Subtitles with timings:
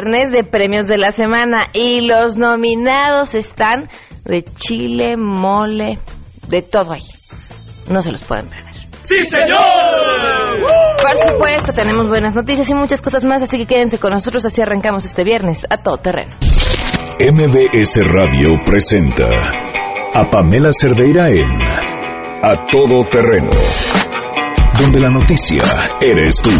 [0.00, 1.68] viernes, de premios de la semana.
[1.72, 3.88] Y los nominados están
[4.24, 5.98] de chile, mole,
[6.48, 7.02] de todo ahí.
[7.88, 8.70] No se los pueden perder.
[9.02, 9.58] ¡Sí, señor!
[11.02, 14.62] Por supuesto, tenemos buenas noticias y muchas cosas más, así que quédense con nosotros, así
[14.62, 16.32] arrancamos este viernes a todo terreno.
[17.18, 19.28] MBS Radio presenta
[20.14, 21.62] a Pamela Cerdeira en
[22.42, 23.50] A Todo Terreno,
[24.78, 25.62] donde la noticia
[26.00, 26.50] eres tú.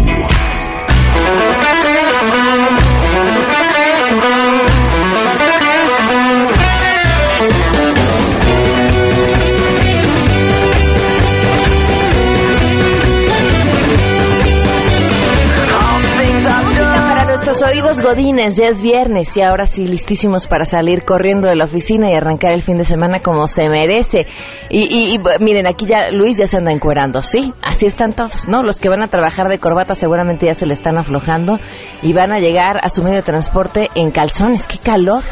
[17.71, 22.11] Oídos godines, ya es viernes y ahora sí listísimos para salir corriendo de la oficina
[22.11, 24.27] y arrancar el fin de semana como se merece.
[24.71, 28.63] Y, miren, aquí ya Luis ya se anda encuerando, sí, así están todos, ¿no?
[28.63, 31.61] Los que van a trabajar de corbata seguramente ya se le están aflojando
[32.03, 34.67] y van a llegar a su medio de transporte en calzones.
[34.67, 35.23] ¡Qué calor!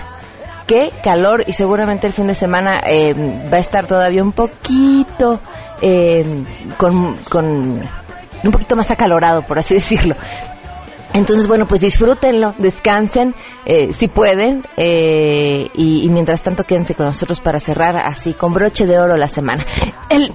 [0.66, 3.14] qué calor y seguramente el fin de semana eh,
[3.50, 5.40] va a estar todavía un poquito
[5.80, 6.44] eh,
[6.76, 7.88] con, con
[8.44, 10.14] un poquito más acalorado, por así decirlo.
[11.18, 13.34] Entonces, bueno, pues disfrútenlo, descansen,
[13.66, 18.86] eh, si pueden, eh, y, mientras tanto quédense con nosotros para cerrar así con broche
[18.86, 19.64] de oro la semana.
[20.10, 20.32] El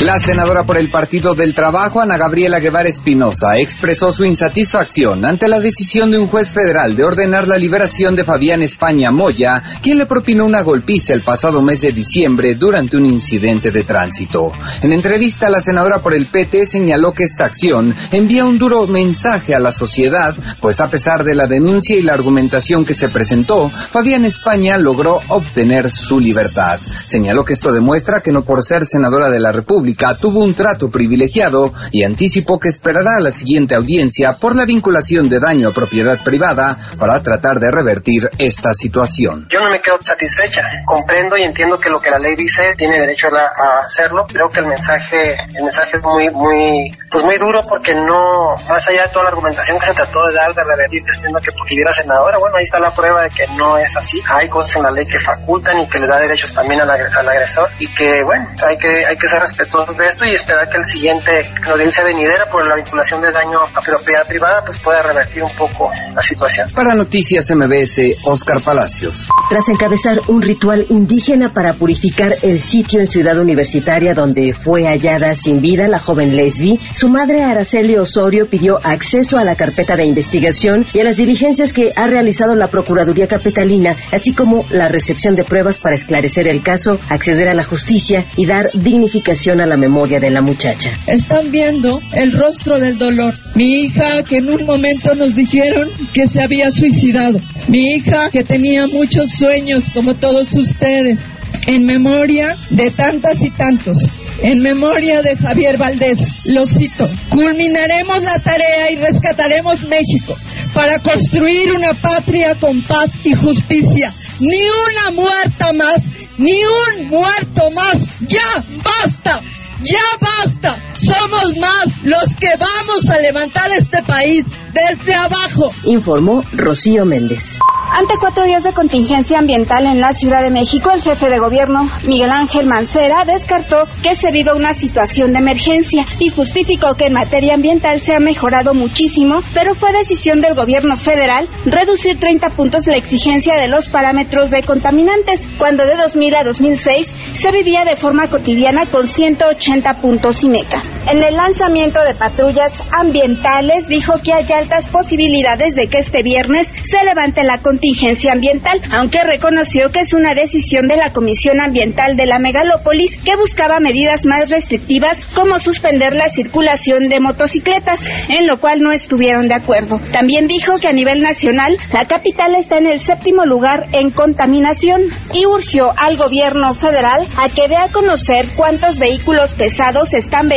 [0.08, 5.46] La senadora por el Partido del Trabajo, Ana Gabriela Guevara Espinosa, expresó su insatisfacción ante
[5.48, 9.98] la decisión de un juez federal de ordenar la liberación de Fabián España Moya, quien
[9.98, 14.50] le propinó una golpiza el pasado mes de diciembre durante un incidente de tránsito.
[14.82, 19.54] En entrevista, la senadora por el PT señaló que esta acción envía un duro mensaje
[19.54, 23.68] a la sociedad, pues a pesar de la denuncia y la argumentación que se presentó,
[23.68, 26.80] Fabián España logró obtener su libertad.
[27.06, 30.90] Señaló que esto demuestra que no por ser senadora de la República, tuvo un trato
[30.90, 35.72] privilegiado y anticipó que esperará a la siguiente audiencia por la vinculación de daño a
[35.72, 39.46] propiedad privada para tratar de revertir esta situación.
[39.50, 40.62] Yo no me quedo satisfecha.
[40.84, 44.24] Comprendo y entiendo que lo que la ley dice tiene derecho a, hacerlo.
[44.28, 48.86] Creo que el mensaje, el mensaje es muy, muy, pues muy duro porque no, más
[48.88, 51.74] allá de toda la argumentación que se trató de dar de revertir diciendo que porque
[51.80, 54.20] era senadora, bueno, ahí está la prueba de que no es así.
[54.30, 57.68] Hay cosas en la ley que facultan y que le da derechos también al, agresor
[57.78, 59.42] y que, bueno, hay que, hay que ser
[59.88, 63.32] respetuosos de esto y esperar que el siguiente, la audiencia venidera por la vinculación de
[63.32, 66.68] daño a propiedad privada, pues pueda revertir un poco la situación.
[66.74, 69.28] Para Noticias MBS, Oscar Palacios.
[69.48, 75.34] Tras encabezar un ritual indígena para purificar el sitio en Ciudad Universitaria donde fue hallada
[75.34, 80.04] sin vida la joven Lesbi, su madre Araceli Osorio pidió acceso a la carpeta de
[80.04, 85.34] investigación y a las diligencias que ha realizado la Procuraduría Capitalina, así como la recepción
[85.36, 89.77] de pruebas para esclarecer el caso, acceder a la justicia y dar dignificación a la
[89.78, 90.92] memoria de la muchacha.
[91.06, 93.34] Están viendo el rostro del dolor.
[93.54, 97.40] Mi hija que en un momento nos dijeron que se había suicidado.
[97.68, 101.18] Mi hija que tenía muchos sueños como todos ustedes.
[101.66, 103.98] En memoria de tantas y tantos.
[104.40, 110.36] En memoria de Javier Valdés, lo cito, culminaremos la tarea y rescataremos México
[110.72, 114.12] para construir una patria con paz y justicia.
[114.38, 115.98] Ni una muerta más,
[116.36, 117.96] ni un muerto más.
[118.20, 119.40] Ya, basta.
[119.82, 120.76] Ya basta.
[120.94, 125.72] Somos más los que vamos a levantar este país desde abajo.
[125.84, 127.58] Informó Rocío Méndez.
[127.90, 131.88] Ante cuatro días de contingencia ambiental en la Ciudad de México, el jefe de gobierno,
[132.04, 137.14] Miguel Ángel Mancera, descartó que se viva una situación de emergencia y justificó que en
[137.14, 142.86] materia ambiental se ha mejorado muchísimo, pero fue decisión del gobierno federal reducir 30 puntos
[142.86, 147.96] la exigencia de los parámetros de contaminantes, cuando de 2000 a 2006 se vivía de
[147.96, 150.82] forma cotidiana con 180 puntos y meca.
[151.10, 156.74] En el lanzamiento de patrullas ambientales dijo que hay altas posibilidades de que este viernes
[156.82, 162.14] se levante la contingencia ambiental, aunque reconoció que es una decisión de la Comisión Ambiental
[162.18, 168.46] de la Megalópolis que buscaba medidas más restrictivas como suspender la circulación de motocicletas, en
[168.46, 169.98] lo cual no estuvieron de acuerdo.
[170.12, 175.04] También dijo que a nivel nacional la capital está en el séptimo lugar en contaminación
[175.32, 180.50] y urgió al gobierno federal a que dé a conocer cuántos vehículos pesados están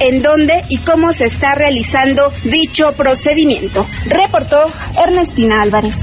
[0.00, 3.86] en dónde y cómo se está realizando dicho procedimiento.
[4.06, 4.66] Reportó
[4.96, 5.96] Ernestina Álvarez.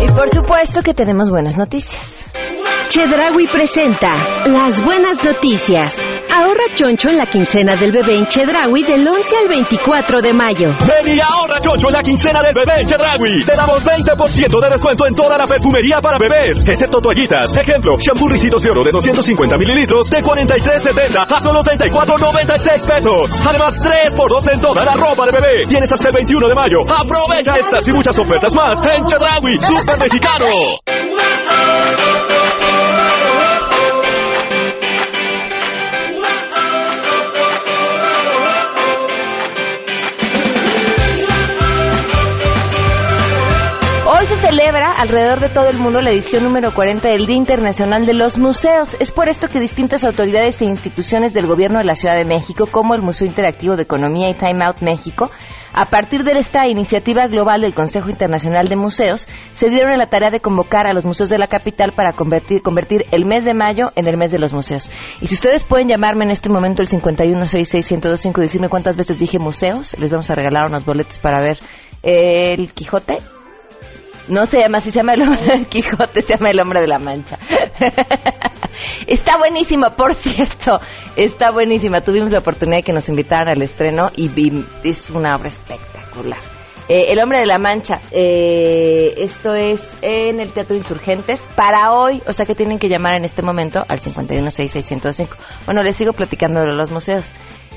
[0.00, 2.26] Y por supuesto que tenemos buenas noticias.
[2.88, 4.10] Chedraui presenta
[4.46, 6.03] las buenas noticias.
[6.30, 10.70] Ahorra choncho en la quincena del bebé en Chedraui del 11 al 24 de mayo.
[10.86, 13.44] Ven y ahorra choncho en la quincena del bebé en Chedraui.
[13.44, 17.56] Te damos 20% de descuento en toda la perfumería para bebés, excepto toallitas.
[17.56, 23.46] Ejemplo, shampoo ricitos de oro de 250 mililitros de 43.70 a solo 34.96 pesos.
[23.46, 25.66] Además, 3 por 2 en toda la ropa de bebé.
[25.66, 26.82] Tienes hasta el 21 de mayo.
[26.82, 30.46] Aprovecha estas y muchas ofertas más en Chedraui, Super Mexicano.
[44.54, 48.38] Celebra alrededor de todo el mundo la edición número 40 del Día Internacional de los
[48.38, 48.96] Museos.
[49.00, 52.68] Es por esto que distintas autoridades e instituciones del gobierno de la Ciudad de México,
[52.70, 55.28] como el Museo Interactivo de Economía y Time Out México,
[55.72, 60.06] a partir de esta iniciativa global del Consejo Internacional de Museos, se dieron a la
[60.06, 63.54] tarea de convocar a los museos de la capital para convertir, convertir el mes de
[63.54, 64.88] mayo en el mes de los museos.
[65.20, 69.40] Y si ustedes pueden llamarme en este momento el 5166125 y decirme cuántas veces dije
[69.40, 71.58] museos, les vamos a regalar unos boletos para ver
[72.04, 73.16] el Quijote
[74.28, 75.14] no se llama así, se llama
[75.52, 77.38] el Quijote, se llama el Hombre de la Mancha.
[79.06, 80.78] está buenísima, por cierto,
[81.16, 82.00] está buenísima.
[82.00, 86.40] Tuvimos la oportunidad de que nos invitaran al estreno y vi, es una obra espectacular.
[86.86, 92.22] Eh, el Hombre de la Mancha, eh, esto es en el Teatro Insurgentes para hoy,
[92.26, 95.28] o sea que tienen que llamar en este momento al 5166105.
[95.64, 97.32] Bueno, les sigo platicando de los museos.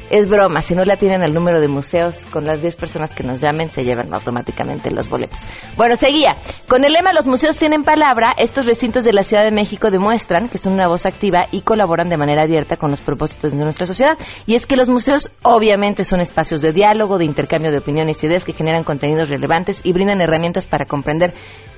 [0.10, 3.24] Es broma, si no le tienen al número de museos, con las 10 personas que
[3.24, 5.40] nos llamen se llevan automáticamente los boletos.
[5.76, 6.36] Bueno, seguía.
[6.70, 10.48] Con el lema Los museos tienen palabra, estos recintos de la Ciudad de México demuestran
[10.48, 13.86] que son una voz activa y colaboran de manera abierta con los propósitos de nuestra
[13.86, 14.18] sociedad.
[14.46, 18.28] Y es que los museos obviamente son espacios de diálogo, de intercambio de opiniones y
[18.28, 21.34] ideas que generan contenidos relevantes y brindan herramientas para comprender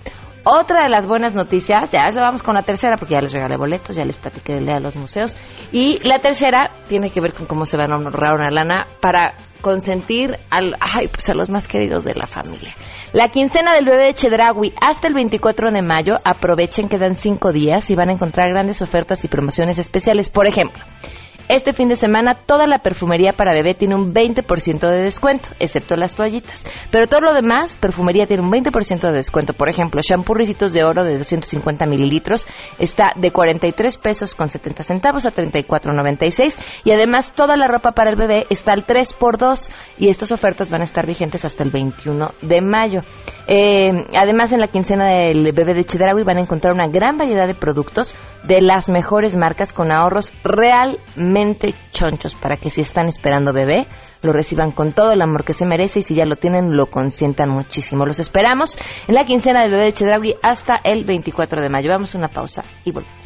[0.45, 3.97] Otra de las buenas noticias, ya vamos con la tercera porque ya les regalé boletos,
[3.97, 5.35] ya les platiqué del Día de los Museos.
[5.73, 9.33] Y la tercera tiene que ver con cómo se va a ahorrar una lana para
[9.59, 12.73] consentir al, ay, pues a los más queridos de la familia.
[13.13, 16.17] La quincena del bebé de Chedragui hasta el 24 de mayo.
[16.25, 20.29] Aprovechen que dan cinco días y van a encontrar grandes ofertas y promociones especiales.
[20.29, 20.83] Por ejemplo,
[21.49, 25.95] este fin de semana toda la perfumería para bebé tiene un 20% de descuento, excepto
[25.95, 26.65] las toallitas.
[26.91, 29.53] Pero todo lo demás, perfumería tiene un 20% de descuento.
[29.53, 32.45] Por ejemplo, shampoo Ricitos de Oro de 250 mililitros
[32.79, 38.09] está de 43 pesos con 70 centavos a 34.96 y además toda la ropa para
[38.09, 41.63] el bebé está al 3 por 2 y estas ofertas van a estar vigentes hasta
[41.63, 43.01] el 21 de mayo.
[43.47, 47.47] Eh, además, en la quincena del bebé de Chedraui van a encontrar una gran variedad
[47.47, 48.13] de productos
[48.43, 53.87] de las mejores marcas con ahorros realmente chonchos para que si están esperando bebé
[54.21, 56.87] lo reciban con todo el amor que se merece y si ya lo tienen lo
[56.87, 58.05] consientan muchísimo.
[58.05, 58.77] Los esperamos
[59.07, 61.89] en la quincena del bebé de Chedraui hasta el 24 de mayo.
[61.89, 63.16] Vamos a una pausa y volvemos.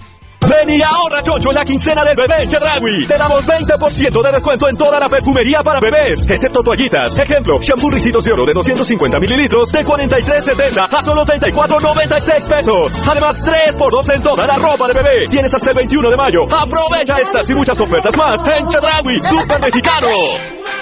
[0.52, 3.06] Ven y ahorra chocho en la quincena del bebé en Chedraui.
[3.08, 7.18] Te damos 20% de descuento en toda la perfumería para bebés, excepto toallitas.
[7.18, 13.08] Ejemplo, shampoo Ricitos de Oro de 250 mililitros de 43.70 a solo 34.96 pesos.
[13.08, 15.28] Además, 3 por 2 en toda la ropa de bebé.
[15.30, 16.44] Tienes hasta el 21 de mayo.
[16.44, 20.10] Aprovecha estas y muchas ofertas más en Chedraui, Super Mexicano.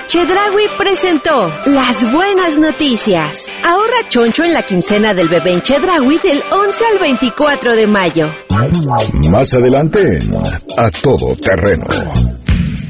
[0.07, 3.48] Chedraui presentó las buenas noticias.
[3.63, 8.25] Ahorra choncho en la quincena del bebé en Chedraui del 11 al 24 de mayo.
[9.29, 10.35] Más adelante en
[10.77, 11.85] A Todo Terreno.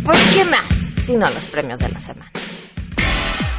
[0.04, 0.66] ¿Por qué más?
[1.06, 2.29] Sino los premios de la semana.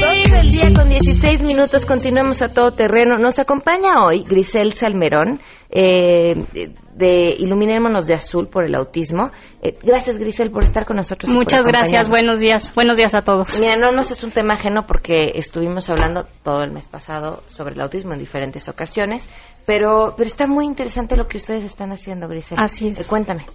[0.00, 3.16] Doce del día con 16 minutos, continuamos a todo terreno.
[3.18, 5.38] Nos acompaña hoy Grisel Salmerón,
[5.70, 6.34] eh,
[6.96, 9.30] de Iluminémonos de Azul por el autismo.
[9.62, 11.30] Eh, gracias, Grisel, por estar con nosotros.
[11.30, 13.60] Muchas gracias, buenos días, buenos días a todos.
[13.60, 17.76] Mira, no nos es un tema ajeno porque estuvimos hablando todo el mes pasado sobre
[17.76, 19.30] el autismo en diferentes ocasiones,
[19.64, 22.58] pero, pero está muy interesante lo que ustedes están haciendo, Grisel.
[22.60, 23.00] Así es.
[23.00, 23.46] Eh, cuéntame.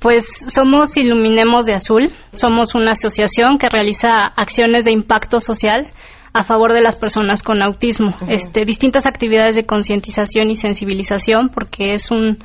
[0.00, 5.88] Pues somos Iluminemos de Azul, somos una asociación que realiza acciones de impacto social
[6.32, 11.92] a favor de las personas con autismo, este, distintas actividades de concientización y sensibilización, porque
[11.92, 12.38] es un,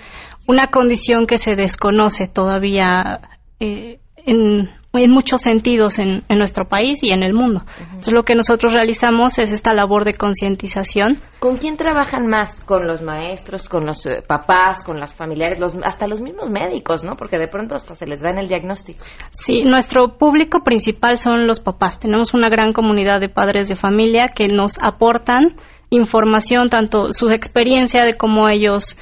[0.48, 3.22] una condición que se desconoce todavía
[3.60, 4.70] eh, en,
[5.04, 7.64] en muchos sentidos en, en nuestro país y en el mundo.
[7.80, 11.18] Entonces, lo que nosotros realizamos es esta labor de concientización.
[11.40, 12.62] ¿Con quién trabajan más?
[12.62, 17.04] ¿Con los maestros, con los eh, papás, con las familiares, los, hasta los mismos médicos,
[17.04, 17.16] ¿no?
[17.16, 19.04] Porque de pronto hasta se les da en el diagnóstico.
[19.32, 22.00] Sí, nuestro público principal son los papás.
[22.00, 25.56] Tenemos una gran comunidad de padres de familia que nos aportan
[25.90, 28.98] información, tanto su experiencia de cómo ellos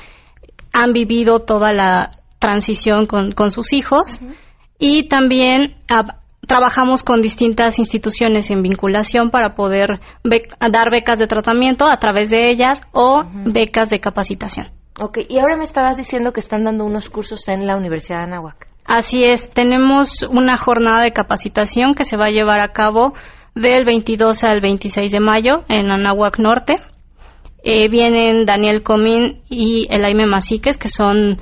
[0.73, 4.19] han vivido toda la transición con, con sus hijos
[4.85, 11.27] y también ah, trabajamos con distintas instituciones en vinculación para poder bec- dar becas de
[11.27, 14.67] tratamiento a través de ellas o becas de capacitación.
[14.99, 18.23] Ok, y ahora me estabas diciendo que están dando unos cursos en la Universidad de
[18.25, 18.67] Anáhuac.
[18.85, 23.13] Así es, tenemos una jornada de capacitación que se va a llevar a cabo
[23.55, 26.75] del 22 al 26 de mayo en Anáhuac Norte.
[27.63, 31.37] Eh, vienen Daniel Comín y Elaime Masiques, que son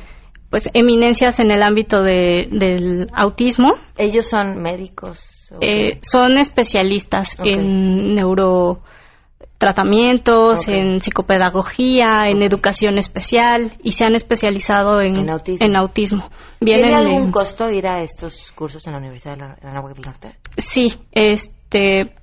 [0.52, 3.70] pues eminencias en el ámbito de- del autismo.
[3.98, 5.50] Ellos son médicos.
[5.62, 10.68] Eh, son especialistas en neurotratamientos, Ok.
[10.68, 15.66] en psicopedagogía, en educación especial y se han especializado en, En autismo.
[15.68, 16.30] en autismo.
[16.60, 20.36] ¿Tiene algún costo ir a estos cursos en la Universidad de Anáhuac del Norte?
[20.58, 22.14] Sí, este,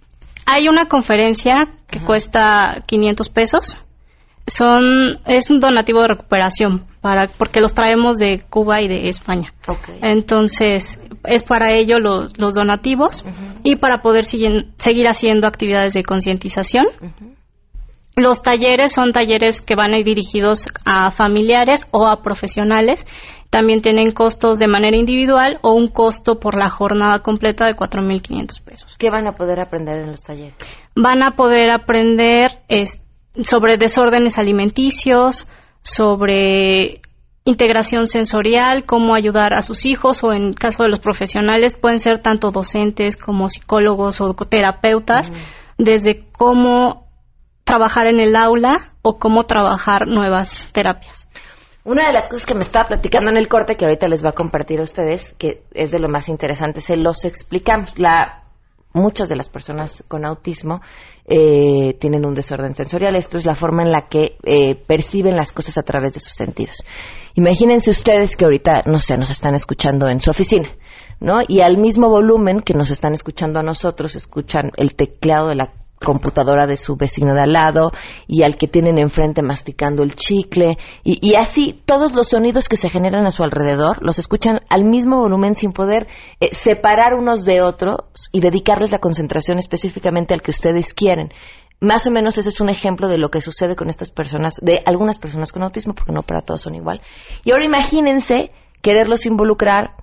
[0.47, 3.77] hay una conferencia que cuesta 500 pesos.
[4.49, 9.53] Son, es un donativo de recuperación para, porque los traemos de Cuba y de España.
[10.03, 13.25] Entonces, es para ello lo- los donativos
[13.63, 16.87] y para poder siguen- seguir haciendo actividades de concientización.
[18.17, 23.07] Los talleres son talleres que van a ir dirigidos a familiares o a profesionales.
[23.49, 28.61] También tienen costos de manera individual o un costo por la jornada completa de 4.500
[28.61, 28.97] pesos.
[28.99, 30.55] ¿Qué van a poder aprender en los talleres?
[30.97, 33.01] Van a poder aprender es-
[33.43, 35.47] sobre desórdenes alimenticios,
[35.83, 37.01] sobre
[37.45, 42.19] integración sensorial, cómo ayudar a sus hijos o en caso de los profesionales pueden ser
[42.19, 45.33] tanto docentes como psicólogos o terapeutas,
[45.79, 47.07] desde cómo
[47.65, 51.29] trabajar en el aula o cómo trabajar nuevas terapias.
[51.85, 54.31] Una de las cosas que me estaba platicando en el corte, que ahorita les va
[54.31, 57.99] a compartir a ustedes, que es de lo más interesante, se los explicamos.
[57.99, 58.43] La,
[58.93, 60.83] muchas de las personas con autismo
[61.29, 63.15] eh, tienen un desorden sensorial.
[63.15, 66.35] Esto es la forma en la que eh, perciben las cosas a través de sus
[66.35, 66.85] sentidos.
[67.35, 70.71] Imagínense ustedes que ahorita, no sé, nos están escuchando en su oficina,
[71.21, 71.41] ¿no?
[71.47, 75.73] Y al mismo volumen que nos están escuchando a nosotros, escuchan el teclado de la
[76.05, 77.93] computadora de su vecino de al lado
[78.27, 82.77] y al que tienen enfrente masticando el chicle y, y así todos los sonidos que
[82.77, 86.07] se generan a su alrededor los escuchan al mismo volumen sin poder
[86.41, 88.01] eh, separar unos de otros
[88.33, 91.33] y dedicarles la concentración específicamente al que ustedes quieren.
[91.81, 94.83] Más o menos ese es un ejemplo de lo que sucede con estas personas, de
[94.85, 97.01] algunas personas con autismo, porque no para todos son igual.
[97.45, 98.51] Y ahora imagínense
[98.83, 99.95] quererlos involucrar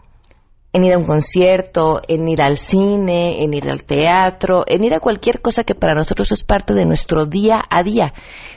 [0.76, 4.94] en ir a un concierto, en ir al cine, en ir al teatro, en ir
[4.94, 8.14] a cualquier cosa que para nosotros es parte de nuestro día a día.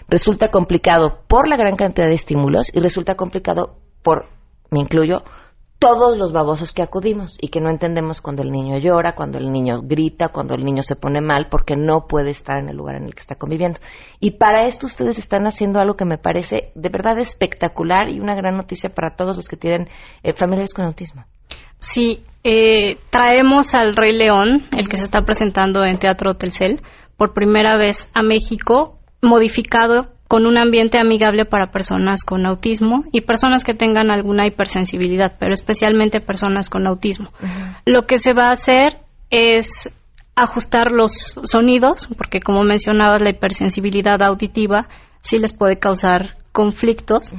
[0.08, 4.26] Resulta complicado por la gran cantidad de estímulos y resulta complicado por,
[4.68, 5.22] me incluyo,
[5.78, 9.52] todos los babosos que acudimos y que no entendemos cuando el niño llora, cuando el
[9.52, 12.96] niño grita, cuando el niño se pone mal porque no puede estar en el lugar
[12.96, 13.78] en el que está conviviendo.
[14.18, 18.34] Y para esto ustedes están haciendo algo que me parece de verdad espectacular y una
[18.34, 19.88] gran noticia para todos los que tienen
[20.24, 21.24] eh, familiares con autismo.
[21.78, 26.82] Sí, eh, traemos al Rey León, el que se está presentando en Teatro Telcel,
[27.16, 33.22] por primera vez a México, modificado con un ambiente amigable para personas con autismo y
[33.22, 37.32] personas que tengan alguna hipersensibilidad, pero especialmente personas con autismo.
[37.86, 38.98] Lo que se va a hacer
[39.30, 39.90] es
[40.36, 44.88] ajustar los sonidos, porque como mencionabas, la hipersensibilidad auditiva
[45.22, 47.32] sí les puede causar conflictos.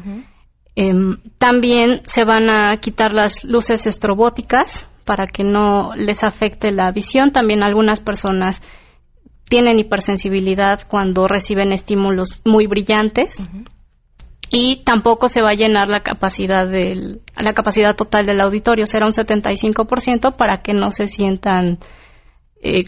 [0.81, 6.89] Em, también se van a quitar las luces estrobóticas para que no les afecte la
[6.93, 7.33] visión.
[7.33, 8.61] También algunas personas
[9.49, 13.43] tienen hipersensibilidad cuando reciben estímulos muy brillantes.
[14.53, 19.05] Y tampoco se va a llenar la capacidad del, la capacidad total del auditorio, será
[19.05, 21.79] un 75% para que no se sientan
[22.61, 22.85] eh,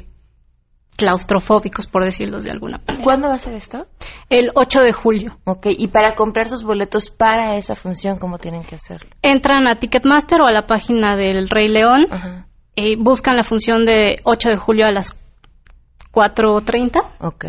[1.01, 3.03] claustrofóbicos, por decirlo de alguna manera.
[3.03, 3.88] ¿Cuándo va a ser esto?
[4.29, 5.39] el 8 de julio.
[5.46, 9.10] Ok, y para comprar sus boletos para esa función, ¿cómo tienen que hacerlo?
[9.24, 12.05] Entran a Ticketmaster o a la página del Rey León
[12.75, 15.17] y buscan la función de 8 de julio a las
[16.13, 17.01] 4.30.
[17.20, 17.46] Ok.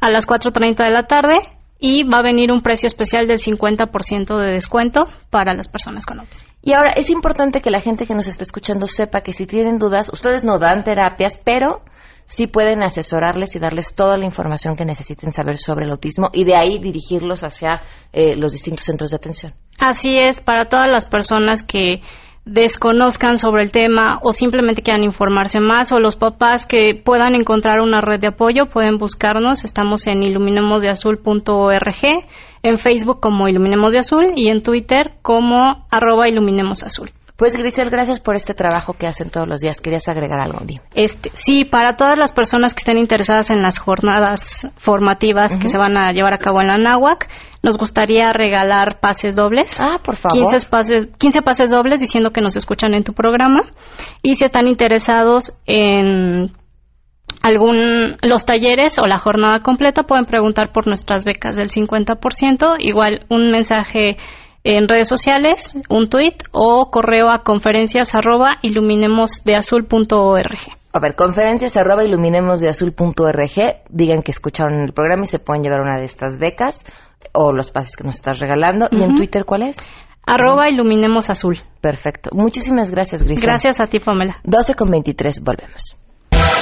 [0.00, 1.38] A las 4.30 de la tarde
[1.78, 6.18] y va a venir un precio especial del 50% de descuento para las personas con
[6.18, 6.48] autismo.
[6.62, 9.78] Y ahora es importante que la gente que nos está escuchando sepa que si tienen
[9.78, 11.82] dudas, ustedes no dan terapias, pero
[12.28, 16.44] sí pueden asesorarles y darles toda la información que necesiten saber sobre el autismo y
[16.44, 17.80] de ahí dirigirlos hacia
[18.12, 19.54] eh, los distintos centros de atención.
[19.80, 22.02] Así es, para todas las personas que
[22.44, 27.80] desconozcan sobre el tema o simplemente quieran informarse más o los papás que puedan encontrar
[27.80, 29.64] una red de apoyo pueden buscarnos.
[29.64, 32.04] Estamos en iluminemosdeazul.org,
[32.62, 37.12] en Facebook como Iluminemos de Azul y en Twitter como arroba Iluminemos Azul.
[37.38, 39.80] Pues Grisel, gracias por este trabajo que hacen todos los días.
[39.80, 40.82] ¿Querías agregar algo, Dime?
[40.92, 45.78] Este, sí, para todas las personas que estén interesadas en las jornadas formativas que se
[45.78, 47.28] van a llevar a cabo en la NAWAC,
[47.62, 49.80] nos gustaría regalar pases dobles.
[49.80, 50.36] Ah, por favor.
[50.50, 53.62] 15 pases, 15 pases dobles diciendo que nos escuchan en tu programa.
[54.20, 56.50] Y si están interesados en
[57.40, 63.26] algún los talleres o la jornada completa pueden preguntar por nuestras becas del 50%, igual
[63.28, 64.16] un mensaje
[64.76, 70.58] en redes sociales, un tweet o correo a conferencias arroba iluminemosdeazul.org.
[70.92, 75.98] A ver, conferencias arroba iluminemosdeazul.org, digan que escucharon el programa y se pueden llevar una
[75.98, 76.84] de estas becas
[77.32, 78.88] o los pases que nos estás regalando.
[78.90, 79.88] ¿Y en Twitter cuál es?
[80.26, 81.62] Arroba Iluminemos Azul.
[81.80, 82.30] Perfecto.
[82.34, 83.44] Muchísimas gracias, Grisel.
[83.44, 84.38] Gracias a ti, Pamela.
[84.44, 85.96] 12 con 23, volvemos.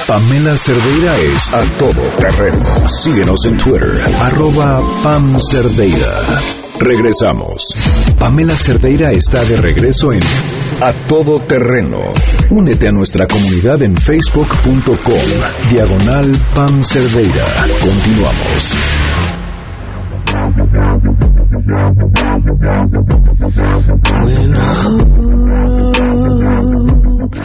[0.07, 2.63] Pamela Cerdeira es a todo terreno.
[2.87, 6.66] Síguenos en Twitter, arroba Pam Cerdeira.
[6.79, 7.75] Regresamos.
[8.19, 10.21] Pamela Cerdeira está de regreso en
[10.81, 11.99] A Todo Terreno.
[12.51, 15.69] Únete a nuestra comunidad en facebook.com.
[15.71, 17.45] Diagonal Pam Cerdeira.
[17.81, 18.75] Continuamos.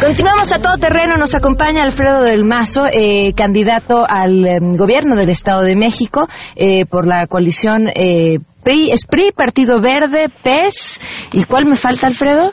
[0.00, 1.16] Continuamos a todo terreno.
[1.16, 6.86] Nos acompaña Alfredo del Mazo, eh, candidato al em, gobierno del Estado de México eh,
[6.86, 11.00] por la coalición eh, PRI, es PRI, Partido Verde, PES.
[11.32, 12.52] ¿Y cuál me falta, Alfredo?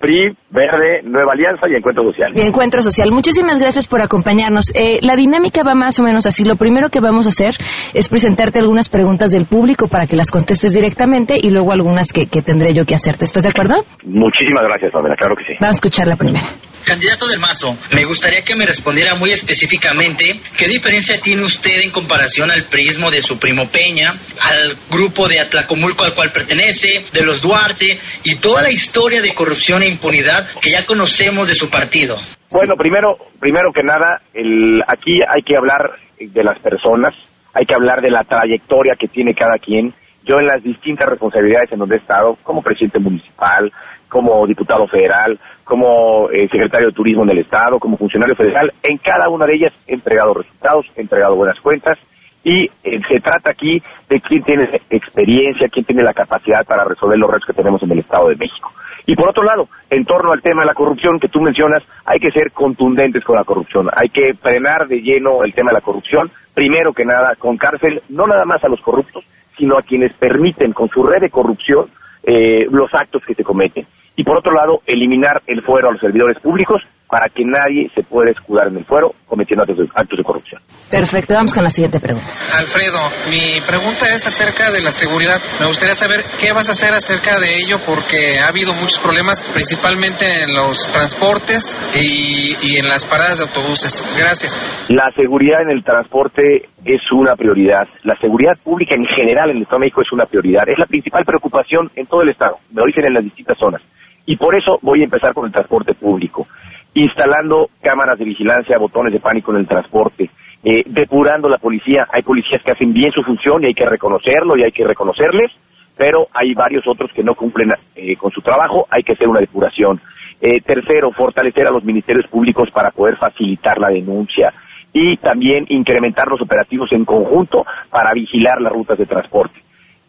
[0.00, 2.32] PRI, Verde, Nueva Alianza y Encuentro Social.
[2.34, 3.10] Y Encuentro Social.
[3.12, 4.72] Muchísimas gracias por acompañarnos.
[4.74, 6.44] Eh, la dinámica va más o menos así.
[6.44, 7.54] Lo primero que vamos a hacer
[7.92, 12.26] es presentarte algunas preguntas del público para que las contestes directamente y luego algunas que,
[12.26, 13.24] que tendré yo que hacerte.
[13.24, 13.84] ¿Estás de acuerdo?
[14.04, 15.52] Muchísimas gracias, Pamela, claro que sí.
[15.60, 16.56] Vamos a escuchar la primera.
[16.84, 21.90] Candidato del Mazo, me gustaría que me respondiera muy específicamente qué diferencia tiene usted en
[21.90, 27.22] comparación al prismo de su primo Peña, al grupo de Atlacomulco al cual pertenece, de
[27.22, 31.70] los Duarte y toda la historia de corrupción e impunidad que ya conocemos de su
[31.70, 32.16] partido.
[32.50, 37.14] Bueno, primero, primero que nada, el, aquí hay que hablar de las personas,
[37.54, 39.94] hay que hablar de la trayectoria que tiene cada quien.
[40.24, 43.72] Yo en las distintas responsabilidades en donde he estado, como presidente municipal,
[44.08, 48.98] como diputado federal, como eh, secretario de Turismo en el Estado, como funcionario federal, en
[48.98, 51.96] cada una de ellas he entregado resultados, he entregado buenas cuentas
[52.42, 57.18] y eh, se trata aquí de quién tiene experiencia, quién tiene la capacidad para resolver
[57.18, 58.72] los retos que tenemos en el Estado de México.
[59.06, 62.18] Y por otro lado, en torno al tema de la corrupción que tú mencionas, hay
[62.18, 65.80] que ser contundentes con la corrupción, hay que frenar de lleno el tema de la
[65.80, 69.24] corrupción, primero que nada con cárcel, no nada más a los corruptos,
[69.56, 71.90] sino a quienes permiten con su red de corrupción
[72.22, 73.86] eh, los actos que se cometen.
[74.16, 78.02] Y por otro lado, eliminar el fuero a los servidores públicos para que nadie se
[78.02, 80.62] pueda escudar en el fuero cometiendo actos de, actos de corrupción.
[80.90, 82.26] Perfecto, vamos con la siguiente pregunta.
[82.54, 82.98] Alfredo,
[83.30, 85.38] mi pregunta es acerca de la seguridad.
[85.58, 89.42] Me gustaría saber qué vas a hacer acerca de ello porque ha habido muchos problemas,
[89.52, 94.02] principalmente en los transportes y, y en las paradas de autobuses.
[94.18, 94.86] Gracias.
[94.90, 97.86] La seguridad en el transporte es una prioridad.
[98.04, 100.68] La seguridad pública en general en el Estado de México es una prioridad.
[100.68, 103.82] Es la principal preocupación en todo el Estado, de origen en las distintas zonas.
[104.26, 106.46] Y por eso voy a empezar con el transporte público,
[106.94, 110.30] instalando cámaras de vigilancia, botones de pánico en el transporte,
[110.62, 112.06] eh, depurando la policía.
[112.12, 115.50] Hay policías que hacen bien su función y hay que reconocerlo y hay que reconocerles,
[115.96, 119.40] pero hay varios otros que no cumplen eh, con su trabajo, hay que hacer una
[119.40, 120.00] depuración.
[120.40, 124.52] Eh, tercero, fortalecer a los ministerios públicos para poder facilitar la denuncia
[124.92, 129.60] y también incrementar los operativos en conjunto para vigilar las rutas de transporte.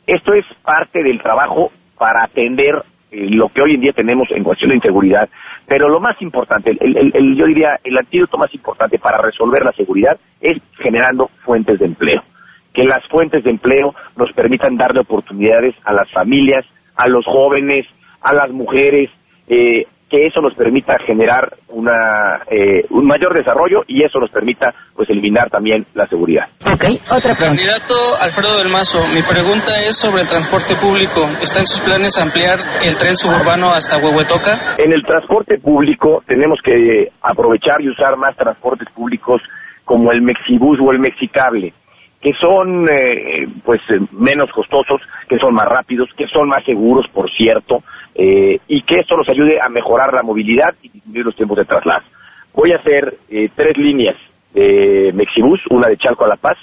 [0.08, 4.70] Esto es parte del trabajo para atender lo que hoy en día tenemos en cuestión
[4.70, 5.30] de inseguridad,
[5.68, 10.18] pero lo más importante, el- yo diría, el antídoto más importante para resolver la seguridad
[10.40, 12.24] es generando fuentes de empleo.
[12.74, 17.86] Que las fuentes de empleo nos permitan darle oportunidades a las familias, a los jóvenes,
[18.22, 19.10] a las mujeres,
[19.48, 24.76] eh, que eso nos permita generar una, eh, un mayor desarrollo y eso nos permita
[24.94, 26.44] pues eliminar también la seguridad.
[26.68, 27.48] Ok, otra pregunta.
[27.48, 31.24] Candidato Alfredo del Mazo, mi pregunta es sobre el transporte público.
[31.40, 34.76] ¿Está en sus planes ampliar el tren suburbano hasta Huehuetoca?
[34.84, 39.42] En el transporte público tenemos que aprovechar y usar más transportes públicos
[39.86, 41.74] como el Mexibus o el Mexicable
[42.22, 47.28] que son eh, pues menos costosos, que son más rápidos, que son más seguros, por
[47.32, 47.84] cierto,
[48.24, 51.66] eh, y que esto nos ayude a mejorar la movilidad y disminuir los tiempos de
[51.66, 52.04] traslado.
[52.54, 54.16] Voy a hacer eh, tres líneas
[54.54, 56.58] de Mexibus, una de Chalco a La Paz,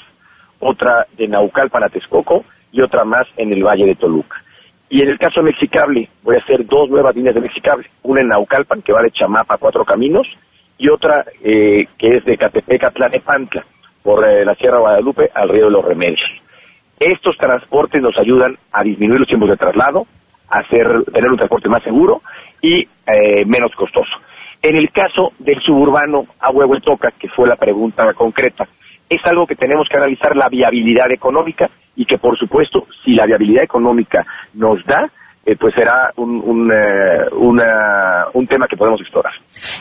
[0.61, 4.37] otra de Naucalpan a Texcoco y otra más en el Valle de Toluca.
[4.89, 8.21] Y en el caso de Mexicable, voy a hacer dos nuevas líneas de Mexicable, una
[8.21, 10.29] en Naucalpan, que va de Chamapa a Cuatro Caminos,
[10.79, 13.65] y otra eh, que es de Catepec a Tlanepantla,
[14.05, 16.31] por eh, la Sierra Guadalupe al Río de los Remedios.
[17.01, 20.07] Estos transportes nos ayudan a disminuir los tiempos de traslado,
[20.51, 22.23] hacer, tener un transporte más seguro
[22.61, 24.11] y eh, menos costoso.
[24.63, 28.67] En el caso del suburbano a huevo y toca, que fue la pregunta concreta,
[29.09, 33.27] es algo que tenemos que analizar la viabilidad económica y que, por supuesto, si la
[33.27, 35.11] viabilidad económica nos da,
[35.47, 39.33] eh, pues será un, un, eh, una, un tema que podemos explorar.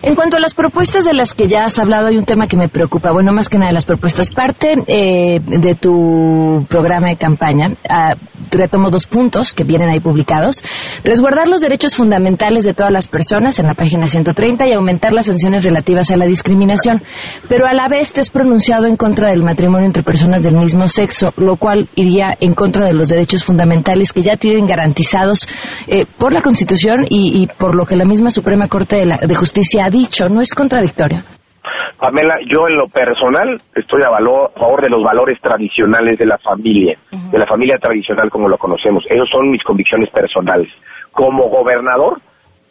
[0.01, 2.55] En cuanto a las propuestas de las que ya has hablado, hay un tema que
[2.55, 3.11] me preocupa.
[3.11, 4.29] Bueno, más que nada las propuestas.
[4.31, 8.15] Parte eh, de tu programa de campaña, ah,
[8.51, 10.63] retomo dos puntos que vienen ahí publicados.
[11.03, 15.25] Resguardar los derechos fundamentales de todas las personas en la página 130 y aumentar las
[15.25, 17.03] sanciones relativas a la discriminación.
[17.49, 20.87] Pero a la vez te has pronunciado en contra del matrimonio entre personas del mismo
[20.87, 25.46] sexo, lo cual iría en contra de los derechos fundamentales que ya tienen garantizados
[25.87, 29.17] eh, por la Constitución y, y, por lo que la misma Suprema Corte de, la,
[29.17, 30.29] de, Justicia ha dicho.
[30.29, 31.19] ¿No es contradictorio?
[31.99, 36.25] Pamela, yo en lo personal estoy a, valor, a favor de los valores tradicionales de
[36.25, 37.31] la familia, uh -huh.
[37.31, 39.03] de la familia tradicional como lo conocemos.
[39.09, 40.69] Esos son mis convicciones personales.
[41.11, 42.19] Como gobernador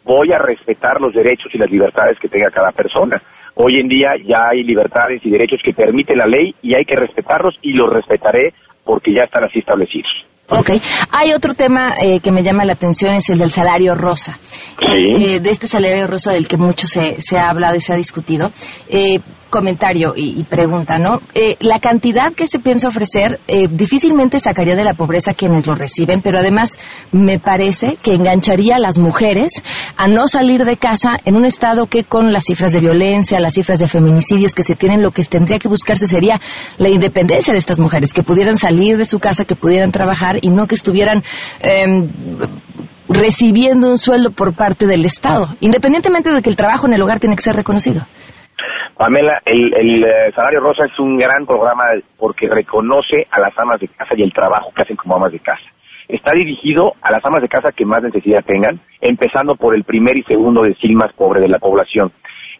[0.07, 3.21] voy a respetar los derechos y las libertades que tenga cada persona.
[3.55, 6.95] Hoy en día ya hay libertades y derechos que permite la ley y hay que
[6.95, 8.53] respetarlos y los respetaré
[8.85, 10.26] porque ya están así establecidos.
[10.49, 10.69] Ok.
[11.11, 14.39] Hay otro tema eh, que me llama la atención, es el del salario rosa.
[14.79, 15.15] Sí.
[15.17, 17.97] Eh, de este salario rosa del que mucho se, se, ha hablado y se ha
[17.97, 18.51] discutido.
[18.87, 21.21] Eh, comentario y, pregunta, ¿no?
[21.59, 23.39] la cantidad que se piensa ofrecer
[23.71, 26.79] difícilmente sacaría de la pobreza quienes lo reciben, pero además
[27.11, 29.63] me parece que engancharía a las mujeres
[29.95, 33.53] a no salir de casa en un estado que con las cifras de violencia, las
[33.53, 36.39] cifras de feminicidios que se tienen, lo que tendría que buscarse sería
[36.77, 40.49] la independencia de estas mujeres, que pudieran salir de su casa, que pudieran trabajar y
[40.49, 41.23] no que estuvieran
[41.59, 42.09] eh,
[43.09, 47.19] recibiendo un sueldo por parte del Estado, independientemente de que el trabajo en el hogar
[47.19, 48.05] tiene que ser reconocido.
[48.97, 51.83] Pamela, el, el uh, Salario Rosa es un gran programa
[52.17, 55.39] porque reconoce a las amas de casa y el trabajo que hacen como amas de
[55.39, 55.63] casa.
[56.07, 60.17] Está dirigido a las amas de casa que más necesidad tengan, empezando por el primer
[60.17, 62.11] y segundo decil más pobre de la población.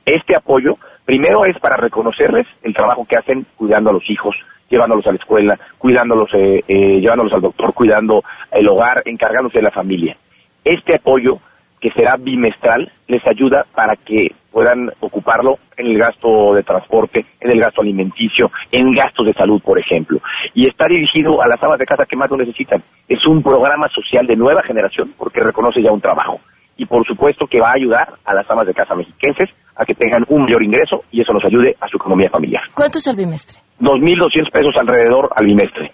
[0.05, 4.35] Este apoyo, primero es para reconocerles el trabajo que hacen cuidando a los hijos,
[4.69, 9.63] llevándolos a la escuela, cuidándolos, eh, eh, llevándolos al doctor, cuidando el hogar, encargándose de
[9.63, 10.15] la familia.
[10.63, 11.39] Este apoyo,
[11.81, 17.51] que será bimestral, les ayuda para que puedan ocuparlo en el gasto de transporte, en
[17.51, 20.19] el gasto alimenticio, en gastos de salud, por ejemplo.
[20.55, 22.81] Y está dirigido a las amas de casa que más lo necesitan.
[23.07, 26.39] Es un programa social de nueva generación porque reconoce ya un trabajo.
[26.75, 29.93] Y por supuesto que va a ayudar a las amas de casa mexiquenses a que
[29.93, 32.63] tengan un mayor ingreso y eso nos ayude a su economía familiar.
[32.73, 33.59] ¿Cuánto es el bimestre?
[33.79, 35.91] 2.200 pesos alrededor al bimestre.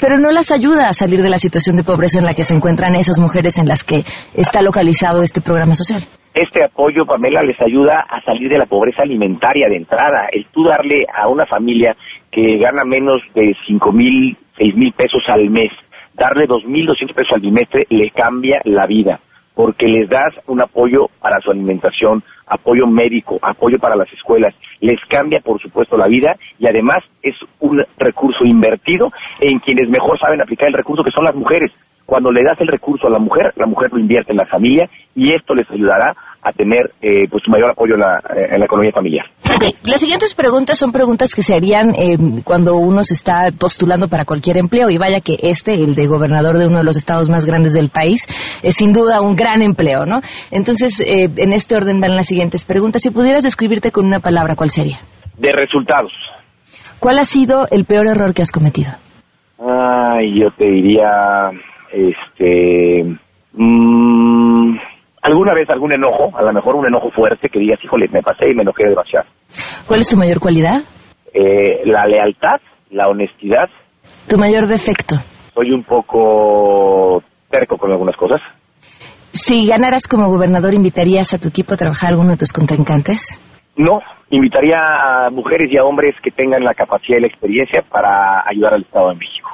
[0.00, 2.56] Pero no las ayuda a salir de la situación de pobreza en la que se
[2.56, 4.02] encuentran esas mujeres en las que
[4.34, 6.02] está localizado este programa social.
[6.34, 10.28] Este apoyo, Pamela, les ayuda a salir de la pobreza alimentaria de entrada.
[10.32, 11.94] El tú darle a una familia
[12.30, 15.70] que gana menos de cinco mil, seis mil pesos al mes,
[16.14, 19.20] darle 2.200 pesos al bimestre le cambia la vida
[19.54, 24.98] porque les das un apoyo para su alimentación, apoyo médico, apoyo para las escuelas, les
[25.08, 30.40] cambia por supuesto la vida y además es un recurso invertido en quienes mejor saben
[30.40, 31.70] aplicar el recurso que son las mujeres.
[32.06, 34.88] Cuando le das el recurso a la mujer, la mujer lo invierte en la familia
[35.14, 38.90] y esto les ayudará a tener eh, pues mayor apoyo en la, en la economía
[38.92, 39.26] familiar.
[39.44, 39.74] Okay.
[39.84, 44.24] Las siguientes preguntas son preguntas que se harían eh, cuando uno se está postulando para
[44.24, 47.46] cualquier empleo y vaya que este, el de gobernador de uno de los estados más
[47.46, 48.26] grandes del país,
[48.62, 50.20] es sin duda un gran empleo, ¿no?
[50.50, 53.02] Entonces, eh, en este orden van las siguientes preguntas.
[53.02, 55.00] Si pudieras describirte con una palabra, ¿cuál sería?
[55.38, 56.12] De resultados.
[56.98, 58.90] ¿Cuál ha sido el peor error que has cometido?
[59.58, 61.50] Ay, yo te diría,
[61.92, 63.04] este,
[63.52, 64.76] mmm,
[65.22, 68.50] alguna vez algún enojo, a lo mejor un enojo fuerte que digas, híjole, me pasé
[68.50, 69.26] y me enojé demasiado.
[69.86, 70.82] ¿Cuál es tu mayor cualidad?
[71.32, 73.68] Eh, la lealtad, la honestidad.
[74.28, 75.16] ¿Tu mayor defecto?
[75.54, 78.40] Soy un poco terco con algunas cosas.
[79.32, 83.40] si ganaras como gobernador, ¿invitarías a tu equipo a trabajar a alguno de tus contrincantes?
[83.76, 84.00] No,
[84.30, 88.74] invitaría a mujeres y a hombres que tengan la capacidad y la experiencia para ayudar
[88.74, 89.48] al Estado de México.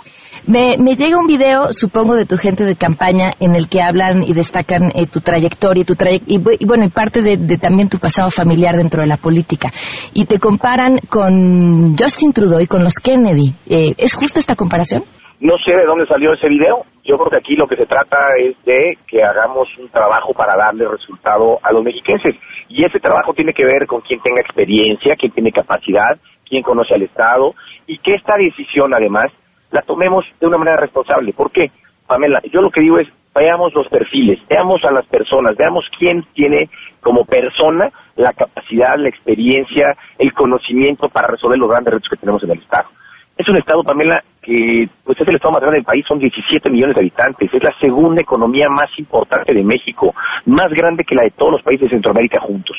[0.48, 4.22] Me, me llega un video, supongo, de tu gente de campaña en el que hablan
[4.22, 7.58] y destacan eh, tu trayectoria tu traye- y, bu- y bueno, y parte de, de
[7.58, 9.68] también tu pasado familiar dentro de la política.
[10.14, 13.52] Y te comparan con Justin Trudeau y con los Kennedy.
[13.68, 15.04] Eh, ¿Es justa esta comparación?
[15.40, 16.82] No sé de dónde salió ese video.
[17.04, 20.56] Yo creo que aquí lo que se trata es de que hagamos un trabajo para
[20.56, 22.34] darle resultado a los mexiquenses.
[22.70, 26.16] Y ese trabajo tiene que ver con quien tenga experiencia, quien tiene capacidad,
[26.48, 27.52] quien conoce al Estado
[27.87, 29.30] y que esta decisión, además,
[29.70, 31.33] la tomemos de una manera responsable.
[31.33, 31.70] ¿Por qué?
[32.07, 36.24] Pamela, yo lo que digo es, veamos los perfiles, veamos a las personas, veamos quién
[36.35, 36.68] tiene
[37.00, 42.42] como persona la capacidad, la experiencia, el conocimiento para resolver los grandes retos que tenemos
[42.42, 42.88] en el Estado.
[43.37, 46.68] Es un estado, Pamela, que pues es el estado más grande del país, son 17
[46.70, 50.12] millones de habitantes, es la segunda economía más importante de México,
[50.46, 52.76] más grande que la de todos los países de Centroamérica juntos.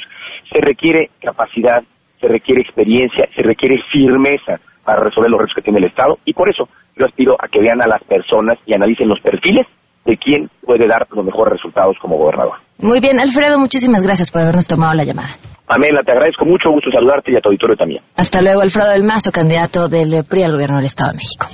[0.51, 1.81] Se requiere capacidad,
[2.19, 6.33] se requiere experiencia, se requiere firmeza para resolver los retos que tiene el estado y
[6.33, 9.67] por eso yo aspiro a que vean a las personas y analicen los perfiles
[10.05, 12.53] de quién puede dar los mejores resultados como gobernador.
[12.79, 15.29] Muy bien, Alfredo, muchísimas gracias por habernos tomado la llamada.
[15.67, 18.01] Pamela, te agradezco mucho, gusto saludarte y a tu auditorio también.
[18.15, 21.45] Hasta luego, Alfredo del Mazo, candidato del PRI al gobierno del Estado de México.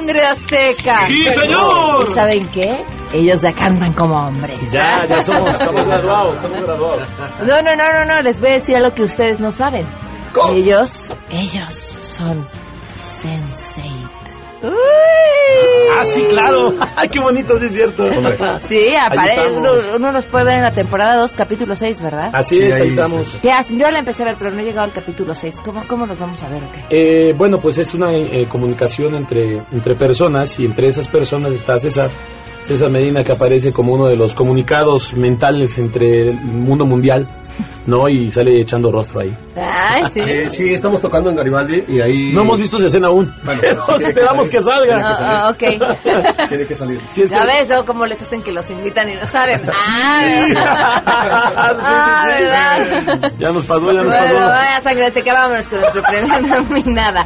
[0.00, 1.04] Sangre Azteca.
[1.04, 2.08] ¡Sí, señor!
[2.08, 2.84] ¿Y ¿Saben qué?
[3.12, 4.58] Ellos ya cantan como hombres.
[4.72, 7.06] Ya, ya somos, estamos graduados, estamos graduados.
[7.40, 9.86] No, no, no, no, no, les voy a decir algo que ustedes no saben.
[10.54, 12.46] Ellos, ellos son
[14.60, 14.70] Sensei.
[15.98, 16.74] Ah, sí, claro.
[16.96, 18.04] Ay, qué bonito, sí es cierto.
[18.60, 22.30] Sí, Ahí aparece, uno, uno los puede ver en la temporada 2, capítulo 6, ¿verdad?
[22.32, 23.38] Así Sí, es, ahí ahí estamos.
[23.42, 23.78] ¿Qué hacen?
[23.78, 25.60] Yo la empecé a ver, pero no he llegado al capítulo 6.
[25.64, 26.84] ¿Cómo, cómo nos vamos a ver o qué?
[26.90, 31.76] Eh, bueno, pues es una eh, comunicación entre, entre personas y entre esas personas está
[31.76, 32.10] César.
[32.62, 37.26] César Medina que aparece como uno de los comunicados mentales entre el mundo mundial,
[37.86, 38.08] ¿no?
[38.08, 39.36] Y sale echando rostro ahí.
[39.56, 40.20] Ay, sí.
[40.20, 42.32] Sí, sí, estamos tocando en Garibaldi y ahí...
[42.32, 43.32] No hemos visto esa escena aún.
[43.44, 44.50] Bueno, pero sí tiene que esperamos salir.
[44.58, 45.00] que salga.
[45.02, 45.58] Ah, ah, ok.
[46.48, 47.00] Tiene que salir.
[47.10, 49.60] Sí, es ya que- ves, luego cómo les hacen que los invitan y no saben.
[50.02, 52.24] Ah, ah.
[52.26, 53.32] ¿verdad?
[53.38, 54.34] Ya nos pasó, ya nos Bueno, pasó.
[54.36, 57.20] vaya sangre, se vámonos con nuestro premio nominada.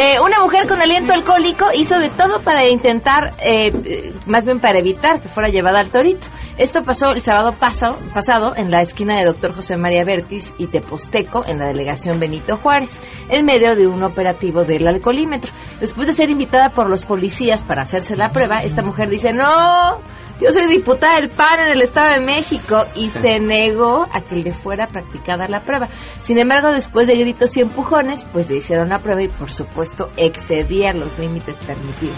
[0.00, 4.78] Eh, una mujer con aliento alcohólico hizo de todo para intentar, eh, más bien para
[4.78, 6.28] evitar que fuera llevada al torito.
[6.56, 10.68] Esto pasó el sábado paso- pasado en la esquina de Doctor José María Vértiz y
[10.68, 15.50] Teposteco, en la delegación Benito Juárez, en medio de un operativo del alcoholímetro.
[15.80, 19.98] Después de ser invitada por los policías para hacerse la prueba, esta mujer dice, no,
[20.40, 24.36] yo soy diputada del PAN en el Estado de México y se negó a que
[24.36, 25.88] le fuera practicada la prueba.
[26.20, 30.10] Sin embargo, después de gritos y empujones, pues le hicieron la prueba y por supuesto
[30.16, 32.16] excedía los límites permitidos.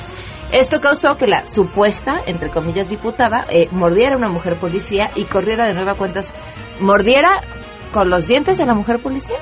[0.53, 5.25] Esto causó que la supuesta, entre comillas, diputada eh, mordiera a una mujer policía y
[5.25, 6.35] corriera de nueva cuentas,
[6.81, 7.41] mordiera
[7.93, 9.39] con los dientes a la mujer policía.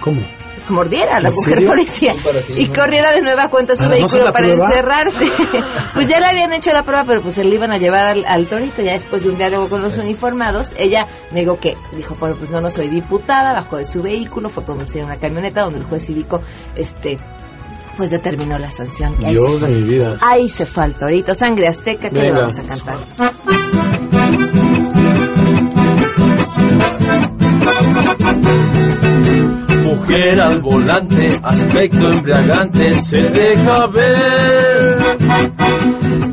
[0.00, 0.20] ¿Cómo?
[0.68, 1.68] Mordiera a la ¿En mujer serio?
[1.68, 2.14] policía
[2.56, 4.66] y corriera de nueva cuenta su ¿Para no hacer vehículo para prueba?
[4.70, 5.26] encerrarse.
[5.94, 8.24] pues ya le habían hecho la prueba, pero pues se le iban a llevar al,
[8.26, 10.74] al torito ya después de un diálogo con los uniformados.
[10.78, 14.64] Ella negó que, dijo, bueno, pues no, no soy diputada, bajó de su vehículo, fue
[14.64, 16.40] conducida en una camioneta donde el juez cívico,
[16.76, 17.18] este,
[17.96, 19.16] pues determinó la sanción.
[19.20, 20.16] Y ahí Dios se de mi vida.
[20.20, 22.96] Ahí se fue al torito, sangre azteca, que le vamos a cantar.
[30.90, 34.98] Aspecto embriagante, se deja ver.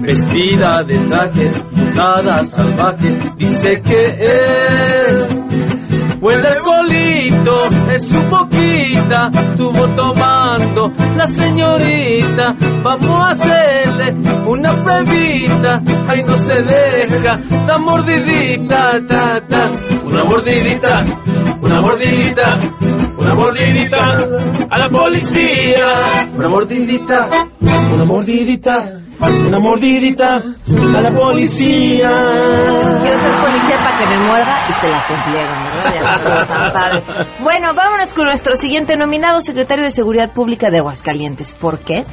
[0.02, 1.52] Vestida de traje,
[1.96, 5.38] nada salvaje, dice que es.
[6.22, 12.56] Huele el colito, es su boquita, estuvo tomando la señorita.
[12.84, 19.68] Vamos a hacerle una pruebita, ay no se deja, la mordidita, ta, ta.
[20.04, 21.04] Una mordidita,
[21.60, 22.60] una mordidita,
[23.22, 24.28] una mordidita
[24.70, 26.30] a la policía.
[26.36, 27.48] Una mordidita,
[27.94, 32.10] una mordidita una mordidita a la policía.
[33.02, 35.58] Quiero ser policía para que me muerda y se la cumplieron.
[37.44, 41.54] Bueno, vámonos con nuestro siguiente nominado, secretario de Seguridad Pública de Aguascalientes.
[41.54, 42.06] ¿Por qué?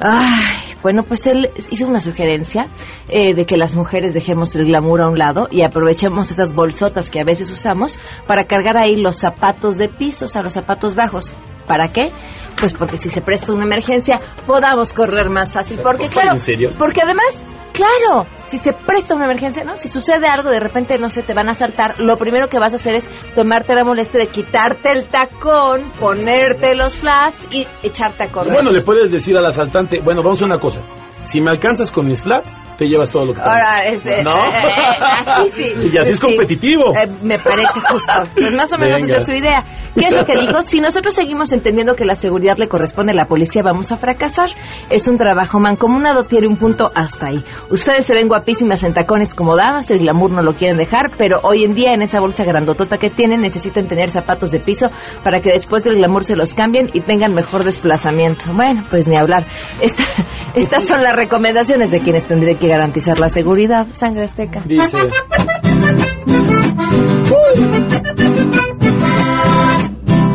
[0.00, 2.68] Ay, bueno, pues él hizo una sugerencia
[3.08, 7.10] eh, de que las mujeres dejemos el glamour a un lado y aprovechemos esas bolsotas
[7.10, 10.94] que a veces usamos para cargar ahí los zapatos de piso, o sea, los zapatos
[10.94, 11.32] bajos.
[11.66, 12.12] ¿Para qué?
[12.60, 15.80] Pues porque si se presta una emergencia podamos correr más fácil.
[15.82, 16.70] Porque claro, ¿En serio?
[16.78, 17.44] porque además,
[17.76, 19.76] claro, si se presta una emergencia, ¿no?
[19.76, 22.72] Si sucede algo, de repente, no sé, te van a asaltar, lo primero que vas
[22.72, 28.24] a hacer es tomarte la molestia de quitarte el tacón, ponerte los flash y echarte
[28.24, 28.52] a correr.
[28.52, 30.80] Bueno, le puedes decir al asaltante, bueno, vamos a una cosa.
[31.26, 33.40] Si me alcanzas con mis flats, te llevas todo lo que.
[33.40, 34.36] Ahora, es, eh, ¿No?
[34.36, 35.90] eh, eh, así sí.
[35.92, 36.26] Y así es Sí.
[36.26, 36.94] competitivo.
[36.96, 38.12] Eh, me parece justo.
[38.34, 39.16] Pues más o menos Venga.
[39.16, 39.64] esa es su idea.
[39.98, 40.62] ¿Qué es lo que dijo?
[40.62, 44.50] Si nosotros seguimos entendiendo que la seguridad le corresponde a la policía, vamos a fracasar.
[44.90, 47.42] Es un trabajo mancomunado, tiene un punto hasta ahí.
[47.70, 51.40] Ustedes se ven guapísimas en tacones como damas, el glamour no lo quieren dejar, pero
[51.42, 54.88] hoy en día en esa bolsa grandotota que tienen necesitan tener zapatos de piso
[55.24, 58.44] para que después del glamour se los cambien y tengan mejor desplazamiento.
[58.52, 59.44] Bueno, pues ni hablar.
[59.80, 60.04] Esta-
[60.54, 63.86] estas son las recomendaciones de quienes tendrían que garantizar la seguridad.
[63.92, 64.62] Sangre azteca.
[64.64, 64.96] Dice.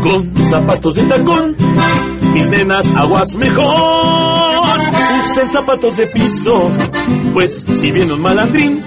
[0.01, 1.55] Con zapatos de tacón,
[2.33, 4.79] mis nenas aguas mejor.
[5.25, 6.71] Usen zapatos de piso,
[7.33, 8.83] pues si viene un malandrín,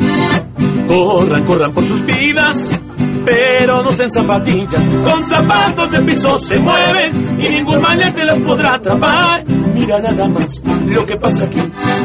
[0.88, 2.78] corran, corran por sus vidas.
[3.24, 8.74] Pero no usen zapatillas, con zapatos de piso se mueven y ningún maleante las podrá
[8.74, 9.44] atrapar.
[9.46, 11.58] Mira nada más lo que pasa aquí.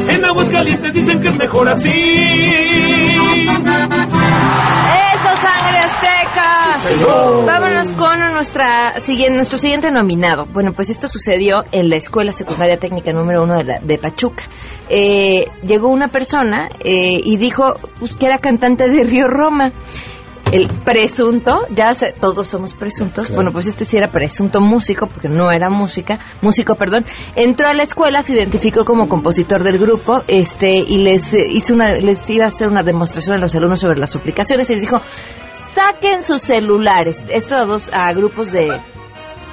[0.08, 1.90] En Aguascalientes dicen que es mejor así.
[5.12, 6.74] ¡Eso, sangre azteca!
[6.80, 7.44] señor.
[7.44, 10.46] Vámonos con nuestra, siguiente, nuestro siguiente nominado.
[10.46, 14.44] Bueno, pues esto sucedió en la Escuela Secundaria Técnica número uno de, la- de Pachuca.
[14.88, 19.72] Eh, llegó una persona eh, y dijo pues, que era cantante de Río Roma.
[20.52, 23.36] El presunto, ya sé, todos somos presuntos, Claro.
[23.36, 27.04] bueno, pues este sí era presunto músico, porque no era música, músico, perdón,
[27.36, 31.74] entró a la escuela, se identificó como compositor del grupo, este, y les eh, hizo
[31.74, 34.82] una, les iba a hacer una demostración a los alumnos sobre las aplicaciones, y les
[34.82, 35.00] dijo,
[35.52, 38.70] saquen sus celulares, esto a dos, a grupos de,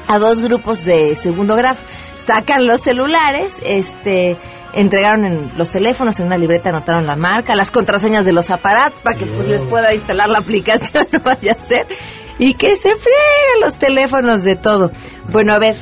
[0.08, 1.78] a dos grupos de segundo grado,
[2.16, 4.38] sacan los celulares, este,
[4.78, 9.02] entregaron en los teléfonos, en una libreta anotaron la marca, las contraseñas de los aparatos
[9.02, 11.88] para que pues, les pueda instalar la aplicación, no vaya a ser,
[12.40, 14.92] y que se friegan los teléfonos de todo.
[15.30, 15.76] Bueno, a ver,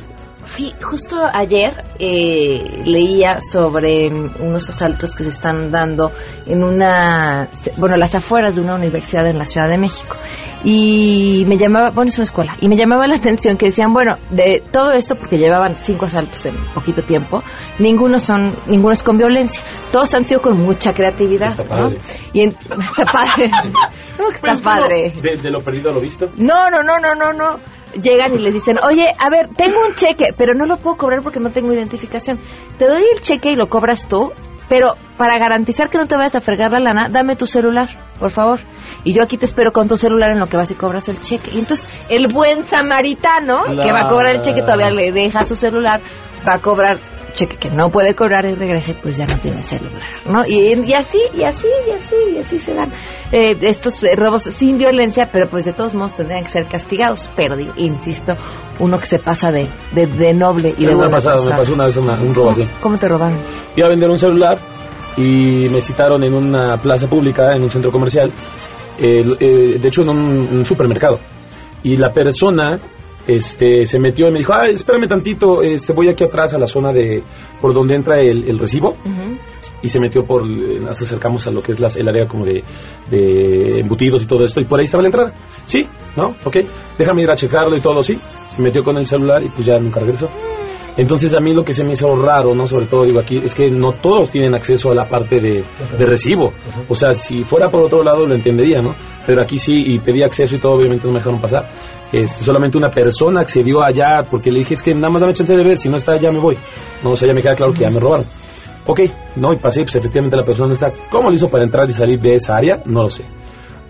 [0.44, 6.10] fui- justo ayer eh, leía sobre unos asaltos que se están dando
[6.46, 10.16] en una, bueno, las afueras de una universidad en la Ciudad de México.
[10.64, 14.16] Y me llamaba, bueno, es una escuela, y me llamaba la atención que decían, bueno,
[14.30, 17.42] de todo esto, porque llevaban cinco asaltos en poquito tiempo,
[17.78, 19.62] ninguno son, ninguno es con violencia.
[19.92, 21.64] Todos han sido con mucha creatividad, ¿no?
[21.64, 21.98] padre.
[22.32, 23.50] Y en- está padre.
[24.16, 25.12] ¿Cómo que está padre?
[25.22, 26.30] De, de lo perdido a lo visto.
[26.36, 27.58] No, no, no, no, no, no.
[28.00, 31.20] Llegan y les dicen, oye, a ver, tengo un cheque, pero no lo puedo cobrar
[31.22, 32.38] porque no tengo identificación.
[32.78, 34.32] Te doy el cheque y lo cobras tú,
[34.68, 37.88] pero para garantizar que no te vayas a fregar la lana, dame tu celular,
[38.18, 38.60] por favor.
[39.06, 41.20] Y yo aquí te espero con tu celular en lo que vas y cobras el
[41.20, 41.50] cheque.
[41.54, 45.54] Y entonces el buen samaritano que va a cobrar el cheque todavía le deja su
[45.56, 46.00] celular,
[46.46, 46.98] va a cobrar
[47.32, 50.46] cheque que no puede cobrar y regrese, pues ya no tiene celular, ¿no?
[50.46, 52.92] Y, y así, y así, y así, y así se dan
[53.30, 57.28] eh, estos eh, robos sin violencia, pero pues de todos modos tendrían que ser castigados.
[57.36, 58.34] Pero insisto,
[58.80, 61.84] uno que se pasa de, de, de noble y de buena pasado, me pasó una
[61.84, 62.66] vez una- un robo así.
[62.80, 63.38] ¿Cómo te robaron?
[63.76, 64.58] Iba a vender un celular
[65.18, 68.30] y me citaron en una plaza pública, en un centro comercial,
[68.98, 71.18] eh, de hecho en un, un supermercado.
[71.82, 72.78] Y la persona
[73.26, 76.66] este, se metió y me dijo, ah, espérame tantito, este, voy aquí atrás a la
[76.66, 77.22] zona de
[77.60, 78.96] por donde entra el, el recibo.
[79.82, 82.44] Y se metió por, eh, nos acercamos a lo que es las- el área como
[82.44, 82.62] de,
[83.10, 85.34] de embutidos y todo esto, y por ahí estaba la entrada.
[85.64, 86.34] Sí, ¿no?
[86.44, 86.56] Ok,
[86.98, 88.18] déjame ir a checarlo y todo, sí.
[88.50, 90.28] Se metió con el celular y pues ya nunca regresó.
[90.96, 92.66] Entonces a mí lo que se me hizo raro, ¿no?
[92.66, 95.64] Sobre todo digo aquí, es que no todos tienen acceso a la parte de,
[95.98, 96.52] de recibo.
[96.88, 98.94] O sea, si fuera por otro lado lo entendería, ¿no?
[99.26, 101.68] Pero aquí sí, y pedí acceso y todo, obviamente no me dejaron pasar.
[102.12, 105.54] Este, solamente una persona accedió allá porque le dije, es que nada más dame chance
[105.54, 106.56] de ver, si no está ya me voy.
[107.02, 108.24] No, o sea, ya me queda claro que ya me robaron.
[108.86, 109.00] Ok,
[109.36, 110.92] no, y pasé, pues efectivamente la persona no está.
[111.10, 112.82] ¿Cómo lo hizo para entrar y salir de esa área?
[112.84, 113.24] No lo sé.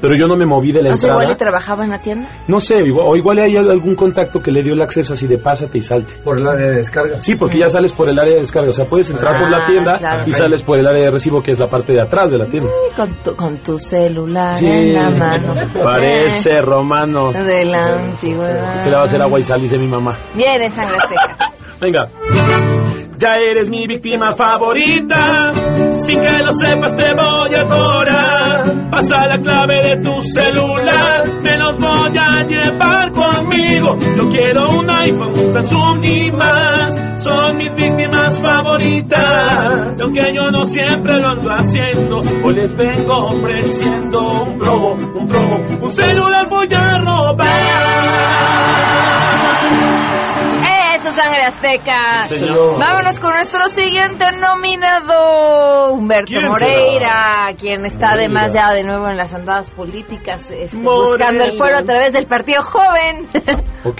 [0.01, 1.22] Pero yo no me moví de la O sea, entrada.
[1.24, 2.28] igual y trabajaba en la tienda.
[2.49, 5.38] No sé, igual, o igual hay algún contacto que le dio el acceso así de
[5.38, 6.14] pásate y salte.
[6.22, 7.20] Por el área de descarga.
[7.20, 8.68] Sí, porque ya sales por el área de descarga.
[8.68, 10.22] O sea, puedes entrar por la Ah, tienda claro.
[10.28, 12.47] y sales por el área de recibo, que es la parte de atrás de la
[12.47, 12.70] tienda.
[12.90, 15.55] Y Con tu, con tu celular Sí, en la mano.
[15.82, 17.30] parece romano.
[17.34, 18.12] Eh, de la.
[18.20, 20.16] Se le va a hacer agua y sal, dice mi mamá.
[20.34, 21.51] Viene sangre seca.
[21.80, 22.76] Venga.
[23.18, 25.52] Ya eres mi víctima favorita.
[25.96, 28.90] Sin que lo sepas te voy a adorar.
[28.90, 31.24] Pasa la clave de tu celular.
[31.42, 33.96] Me los voy a llevar conmigo.
[34.18, 37.22] Yo quiero un iPhone, un Samsung y más.
[37.22, 39.98] Son mis víctimas favoritas.
[40.00, 45.56] Aunque yo no siempre lo ando haciendo, hoy les vengo ofreciendo un promo, un promo,
[45.80, 47.45] un celular voy a robar.
[51.47, 52.22] Azteca.
[52.28, 52.78] Señor.
[52.78, 59.16] Vámonos con nuestro siguiente nominado, Humberto ¿Quién Moreira, quien está además ya de nuevo en
[59.16, 61.11] las andadas políticas, este, Moreira.
[61.11, 63.26] buscando el fuero a través del partido joven.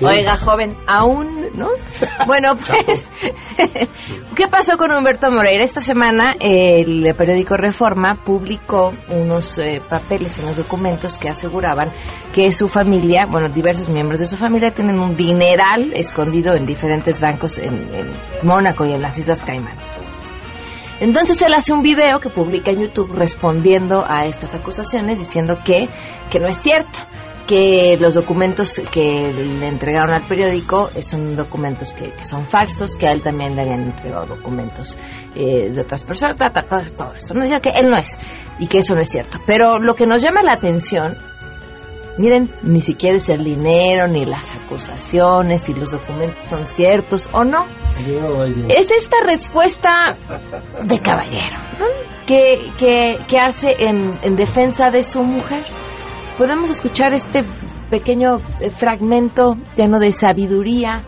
[0.03, 1.68] Oiga, joven, aún, ¿no?
[2.26, 3.11] Bueno, pues,
[4.34, 5.62] ¿qué pasó con Humberto Moreira?
[5.62, 11.92] Esta semana el periódico Reforma publicó unos eh, papeles, unos documentos que aseguraban
[12.34, 17.20] que su familia, bueno, diversos miembros de su familia tienen un dineral escondido en diferentes
[17.20, 18.11] bancos en,
[18.43, 19.76] Mónaco y en las Islas Caimán.
[21.01, 25.89] Entonces él hace un video que publica en YouTube respondiendo a estas acusaciones diciendo que,
[26.30, 27.01] que no es cierto,
[27.47, 33.07] que los documentos que le entregaron al periódico eh, son documentos que, son falsos, que
[33.07, 34.99] a él también le habían entregado documentos
[35.34, 37.34] eh, de otras personas, ta, ta, todo esto.
[37.34, 38.18] No dice que él no es
[38.59, 39.39] y que eso no es cierto.
[39.47, 41.16] Pero lo que nos llama la atención
[42.18, 47.44] Miren, ni siquiera es el dinero, ni las acusaciones, si los documentos son ciertos o
[47.44, 47.66] no.
[48.68, 50.16] Es esta respuesta
[50.82, 51.84] de caballero, ¿no?
[52.26, 55.62] Que, que, que hace en, en defensa de su mujer.
[56.38, 57.44] Podemos escuchar este
[57.90, 61.04] pequeño eh, fragmento lleno de sabiduría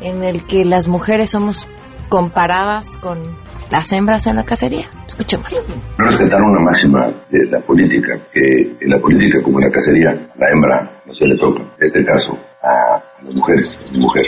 [0.00, 1.68] en el que las mujeres somos
[2.10, 3.38] comparadas con
[3.70, 4.90] las hembras en la cacería.
[5.06, 5.50] Escuchemos.
[5.98, 10.10] No respetar una máxima de la política, que en la política como en la cacería,
[10.36, 14.24] la hembra no se le toca, en este caso, a, las mujeres, a mi mujer.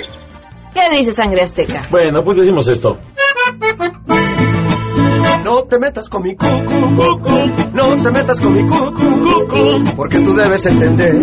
[0.73, 1.83] ¿Qué dice Sangre Azteca?
[1.91, 2.97] Bueno, pues decimos esto.
[5.45, 7.31] No te metas con mi cucu, cucu.
[7.75, 9.97] No te metas con mi cucu, cucu.
[9.97, 11.15] Porque tú debes entender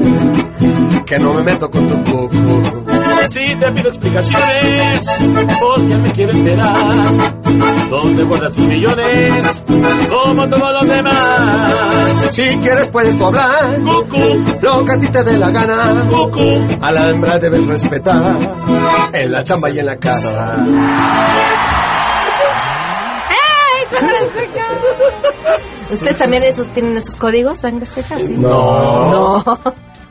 [1.05, 2.88] que no me meto con tu cucu.
[3.29, 5.07] Si te pido explicaciones,
[5.59, 6.75] porque me quiero enterar.
[7.89, 9.63] ¿Dónde guardas tus millones?
[10.09, 12.33] Como todos los demás.
[12.33, 16.07] Si quieres puedes tú hablar, Cucu, lo que a ti te dé la gana.
[16.09, 16.39] cucu.
[16.81, 18.37] A la hembra debes respetar,
[19.13, 20.65] en la chamba y en la casa.
[25.91, 27.85] ¿Ustedes también esos, tienen esos códigos, Sangre?
[27.85, 28.01] Sí.
[28.37, 29.43] No.
[29.43, 29.43] No.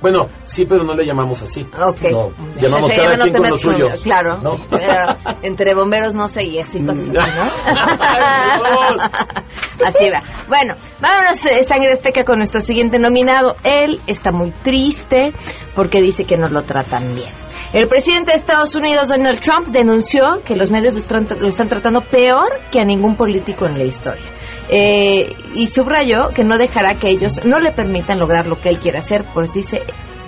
[0.00, 1.62] Bueno, sí, pero no le llamamos así.
[1.62, 2.02] Ok.
[2.10, 2.30] No.
[2.56, 3.86] Llamamos Se cada llama quien te con lo suyo.
[4.02, 4.38] Claro.
[4.38, 4.58] ¿No?
[4.70, 7.22] Pero entre bomberos no sé y así cosas así, ¿no?
[9.86, 10.22] así va.
[10.46, 13.56] Bueno, vámonos, eh, Sangre Azteca, con nuestro siguiente nominado.
[13.64, 15.32] Él está muy triste
[15.74, 17.28] porque dice que no lo tratan bien.
[17.72, 21.68] El presidente de Estados Unidos, Donald Trump, denunció que los medios lo están, lo están
[21.68, 24.24] tratando peor que a ningún político en la historia.
[24.70, 28.78] Eh, y subrayó que no dejará que ellos no le permitan lograr lo que él
[28.78, 29.82] quiere hacer, pues dice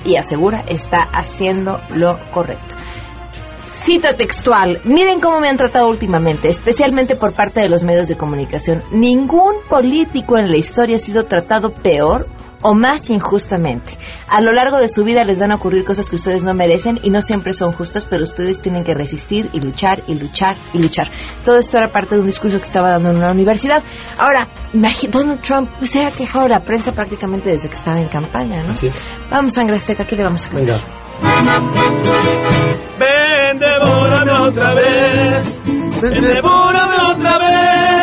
[0.04, 2.76] y asegura está haciendo lo correcto.
[3.72, 8.16] Cito textual, miren cómo me han tratado últimamente, especialmente por parte de los medios de
[8.16, 8.82] comunicación.
[8.90, 12.26] Ningún político en la historia ha sido tratado peor
[12.62, 13.96] o más injustamente.
[14.28, 17.00] A lo largo de su vida les van a ocurrir cosas que ustedes no merecen
[17.02, 20.78] y no siempre son justas, pero ustedes tienen que resistir y luchar y luchar y
[20.78, 21.08] luchar.
[21.44, 23.82] Todo esto era parte de un discurso que estaba dando en una universidad.
[24.18, 24.48] Ahora,
[25.10, 28.62] Donald Trump pues, se ha quejado de la prensa prácticamente desde que estaba en campaña,
[28.62, 28.72] ¿no?
[28.72, 29.02] Así es.
[29.30, 30.80] Vamos, Sangre Azteca, ¿qué le vamos a cantar?
[30.80, 31.10] Venga.
[32.98, 35.60] Ven, devórame otra vez.
[35.64, 37.99] Ven, devórame otra vez.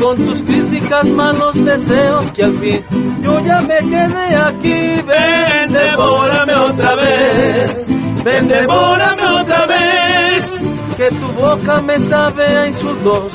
[0.00, 2.84] Con tus críticas manos deseo que al fin
[3.22, 5.02] yo ya me quede aquí.
[5.02, 7.88] Ven, devórame otra vez.
[8.24, 10.62] Ven, devórame otra vez.
[10.96, 13.32] Que tu boca me sabe a insultos.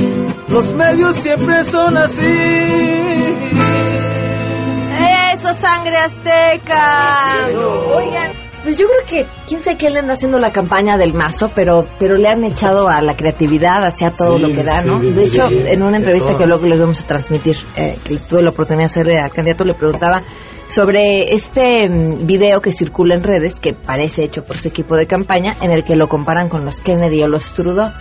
[0.50, 3.34] Los medios siempre son así.
[5.34, 7.48] Eso, Sangre Azteca.
[7.96, 8.43] Oigan.
[8.64, 11.86] Pues yo creo que, quién sabe quién le anda haciendo la campaña del mazo, pero
[12.00, 15.02] pero le han echado a la creatividad, hacia todo Sí, lo que da, sí, ¿no?
[15.02, 18.42] sí, de hecho, en una entrevista que luego les vamos a transmitir, eh, que tuve
[18.42, 20.24] la oportunidad de hacerle al candidato, le preguntaba
[20.66, 25.08] sobre este mm, video que circula en redes, que parece hecho por su equipo de
[25.08, 27.92] campaña, en el que lo comparan con los Kennedy o los Trudeau.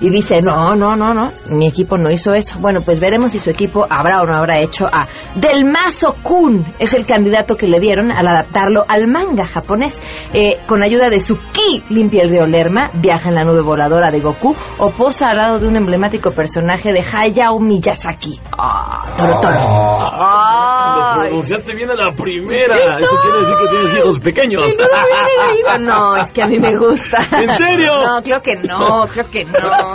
[0.00, 2.58] Y dice, no, no, no, no, mi equipo no hizo eso.
[2.58, 6.66] Bueno, pues veremos si su equipo habrá o no habrá hecho a Del Mazo Kun.
[6.78, 10.02] Es el candidato que le dieron al adaptarlo al manga japonés.
[10.32, 14.10] Eh, con ayuda de su ki limpia el río Lerma, viaja en la nube voladora
[14.10, 18.40] de Goku o posa al lado de un emblemático personaje de Hayao Miyazaki.
[18.58, 19.54] Ah, Toro Toro.
[19.54, 19.60] Lo
[20.22, 21.28] Ay.
[21.28, 22.76] pronunciaste bien a la primera.
[22.76, 24.76] Eso quiere decir que tienes hijos pequeños.
[24.76, 25.86] No, lo.
[25.86, 27.18] No, es que a mí me gusta.
[27.32, 28.00] ¿En serio?
[28.02, 29.85] No, creo que no, creo que no.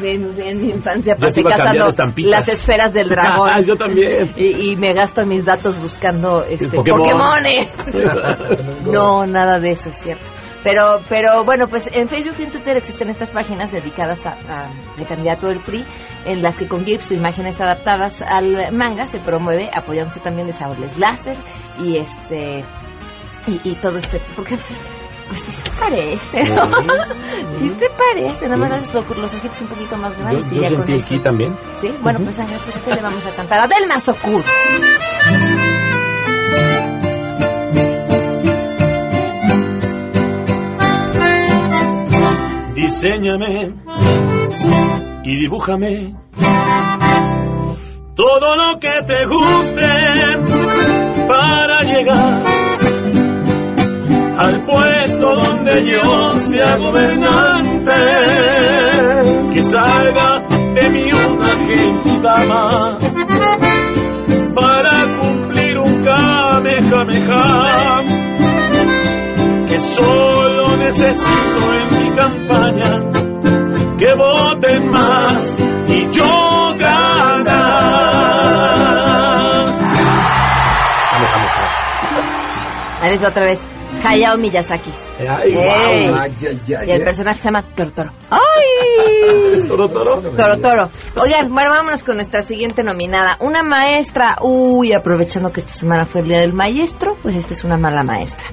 [0.00, 0.14] De-
[0.48, 1.84] en mi infancia pasé cazando
[2.30, 3.48] las esferas del dragón.
[3.54, 4.32] Ah, yo también.
[4.36, 7.00] Y, y me gasto mis datos buscando este, Pokémon.
[7.00, 7.74] Pokémones.
[8.86, 10.30] No, nada de eso es cierto.
[10.64, 14.70] Pero, pero bueno, pues en Facebook y en Twitter existen estas páginas dedicadas a- a-
[14.98, 15.84] al candidato del PRI,
[16.24, 20.52] en las que con GIFs o imágenes adaptadas al manga se promueve apoyándose también de
[20.52, 21.36] sables láser
[21.82, 22.64] y este
[23.46, 24.82] y, y todo este porque pues,
[25.28, 26.62] pues sí se parece, ¿no?
[27.58, 30.56] sí se parece, nada más haces los, los ojitos un poquito más Yo, grandes y
[30.56, 31.06] yo ya con sentí eso.
[31.06, 31.56] aquí también.
[31.80, 33.60] Sí, bueno, pues pues, ¿qué le vamos a cantar?
[33.60, 34.42] A Del Mazocur.
[42.74, 43.74] Diseñame
[45.24, 46.14] y dibújame
[48.14, 49.86] todo lo que te guste
[51.28, 52.42] para llegar
[54.38, 57.92] al puesto donde yo sea gobernante.
[59.52, 60.42] Que salga
[60.74, 62.98] de mí una gentil dama
[64.54, 68.02] para cumplir un kamehameha
[69.68, 73.00] que solo necesito en mi campaña
[73.98, 75.56] que voten más
[75.88, 77.68] y yo ganar.
[83.00, 83.77] Ahí otra vez.
[84.04, 84.90] Hayao Miyazaki.
[85.20, 87.04] Ay, ay, ay, Y el ay.
[87.04, 88.10] personaje se llama Toro Toro.
[88.30, 89.62] ¡Ay!
[89.68, 90.20] Toro, toro.
[90.20, 90.90] Toro Toro.
[91.20, 93.36] Oigan, bueno, vámonos con nuestra siguiente nominada.
[93.40, 94.36] Una maestra.
[94.40, 98.02] Uy, aprovechando que esta semana fue el Día del Maestro, pues esta es una mala
[98.02, 98.48] maestra.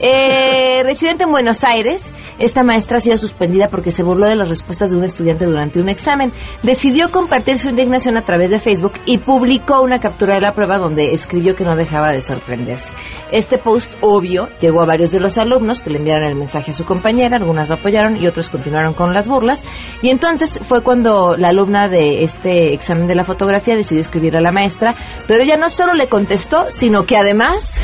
[0.00, 4.48] Eh, residente en Buenos Aires, esta maestra ha sido suspendida porque se burló de las
[4.48, 6.32] respuestas de un estudiante durante un examen.
[6.62, 10.78] Decidió compartir su indignación a través de Facebook y publicó una captura de la prueba
[10.78, 12.92] donde escribió que no dejaba de sorprenderse.
[13.32, 16.74] Este post obvio llegó a varios de los alumnos que le enviaron el mensaje a
[16.74, 19.64] su compañera, algunas lo apoyaron y otros continuaron con las burlas.
[20.02, 24.40] Y entonces fue cuando la alumna de este examen de la fotografía decidió escribir a
[24.40, 24.94] la maestra,
[25.26, 27.76] pero ella no solo le contestó, sino que además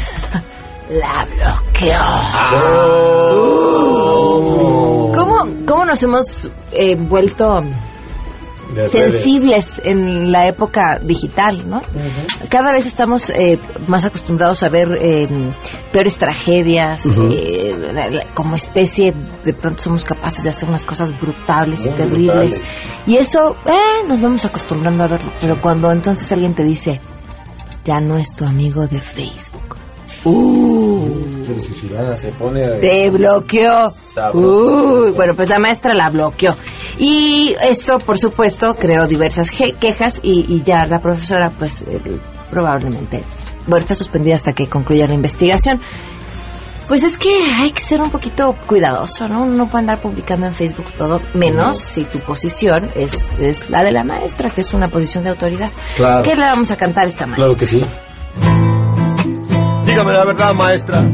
[0.90, 2.00] la bloqueó.
[5.14, 7.62] ¿Cómo, cómo nos hemos eh, vuelto
[8.90, 11.82] sensibles en la época digital, ¿no?
[12.48, 15.28] Cada vez estamos eh, más acostumbrados a ver eh,
[15.92, 17.72] peores tragedias, eh,
[18.34, 19.14] como especie
[19.44, 22.26] de pronto somos capaces de hacer unas cosas brutales y terribles.
[22.26, 22.62] brutales.
[23.06, 27.00] Y eso, eh, nos vamos acostumbrando a verlo, pero cuando entonces alguien te dice,
[27.84, 29.76] ya no es tu amigo de Facebook.
[30.24, 30.73] Uh,
[32.14, 32.78] Se pone.
[32.80, 33.92] te bloqueó.
[34.32, 36.54] Uy, bueno, pues la maestra la bloqueó.
[36.98, 42.20] Y esto, por supuesto, creó diversas quejas y, y ya la profesora, pues, eh,
[42.50, 43.22] probablemente,
[43.66, 45.80] bueno, está suspendida hasta que concluya la investigación.
[46.88, 49.42] Pues es que hay que ser un poquito cuidadoso, ¿no?
[49.44, 53.82] Uno no puede andar publicando en Facebook todo, menos si tu posición es, es la
[53.82, 55.70] de la maestra, que es una posición de autoridad.
[55.96, 56.22] Claro.
[56.22, 57.44] ¿Qué le vamos a cantar a esta maestra?
[57.44, 57.78] Claro que sí.
[59.86, 61.04] Dígame la verdad, maestra.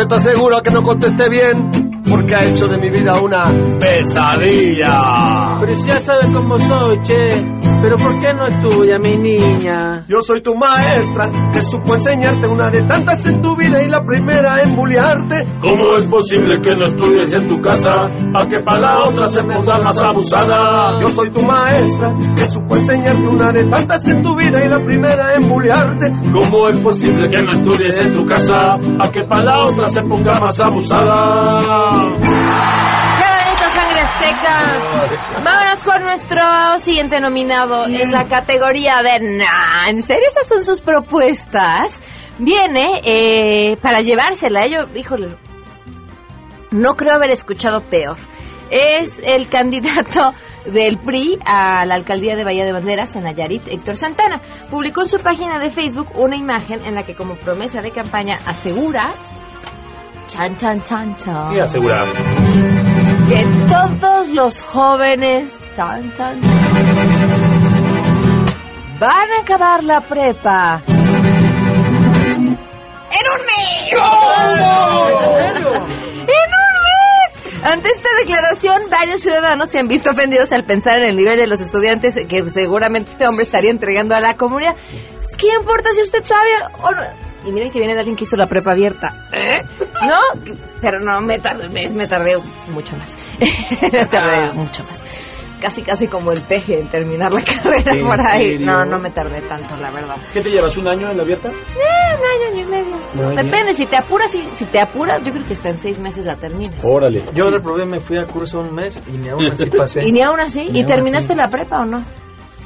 [0.00, 2.02] ¿Usted está segura que no contesté bien?
[2.08, 5.58] Porque ha hecho de mi vida una pesadilla.
[5.60, 7.69] Pero si ya sabes cómo soy, che.
[7.82, 10.04] Pero ¿por qué no estudia, mi niña?
[10.06, 14.04] Yo soy tu maestra, que supo enseñarte una de tantas en tu vida y la
[14.04, 15.46] primera en bullearte.
[15.62, 17.90] ¿Cómo es posible que no estudies en tu casa?
[18.34, 21.00] A que para la otra se ponga más abusada.
[21.00, 24.84] Yo soy tu maestra, que supo enseñarte una de tantas en tu vida y la
[24.84, 26.12] primera en bullearte.
[26.32, 28.74] ¿Cómo es posible que no estudies en tu casa?
[28.74, 32.10] A que para la otra se ponga más abusada.
[35.44, 39.36] Vámonos con nuestro siguiente nominado en la categoría de...
[39.38, 42.02] Nah, ¿En serio esas son sus propuestas?
[42.38, 44.66] Viene eh, para llevársela.
[44.66, 45.36] Yo, híjole,
[46.70, 48.16] no creo haber escuchado peor.
[48.70, 50.34] Es el candidato
[50.66, 54.40] del PRI a la alcaldía de Bahía de Banderas en Nayarit, Héctor Santana.
[54.70, 58.38] Publicó en su página de Facebook una imagen en la que como promesa de campaña
[58.46, 59.10] asegura...
[60.26, 62.06] Chan, chan, chan, chan Y asegurar.
[63.30, 66.40] Que todos los jóvenes chan, chan,
[68.98, 70.96] van a acabar la prepa en
[73.30, 73.92] un mes.
[76.22, 77.62] ¡En un mes!
[77.62, 81.46] Ante esta declaración, varios ciudadanos se han visto ofendidos al pensar en el nivel de
[81.46, 84.74] los estudiantes que seguramente este hombre estaría entregando a la comunidad.
[85.38, 86.50] ¿Qué importa si usted sabe
[86.82, 87.29] o no?
[87.46, 89.26] Y miren que viene de alguien que hizo la prepa abierta.
[89.32, 89.62] ¿Eh?
[90.06, 90.18] ¿No?
[90.80, 92.36] Pero no, me tardé, me, tardé
[92.72, 93.16] mucho más.
[93.92, 95.02] me tardé mucho más.
[95.60, 98.52] casi casi como el peje en terminar la carrera ¿En por ahí.
[98.52, 98.66] serio?
[98.66, 100.16] No, no me tardé tanto, la verdad.
[100.32, 101.48] ¿Qué te llevas, un año en la abierta?
[101.48, 102.96] Eh, un año, año y medio.
[103.14, 103.42] Un año.
[103.42, 106.24] Depende, si te apuras, si, si te apuras, yo creo que hasta en seis meses
[106.26, 106.72] la terminas.
[106.82, 107.24] Órale.
[107.34, 110.02] Yo reprobé, me fui a curso un mes y ni aún así pasé.
[110.06, 111.40] Y ni aún así, ¿y aún terminaste así.
[111.42, 112.04] la prepa o no?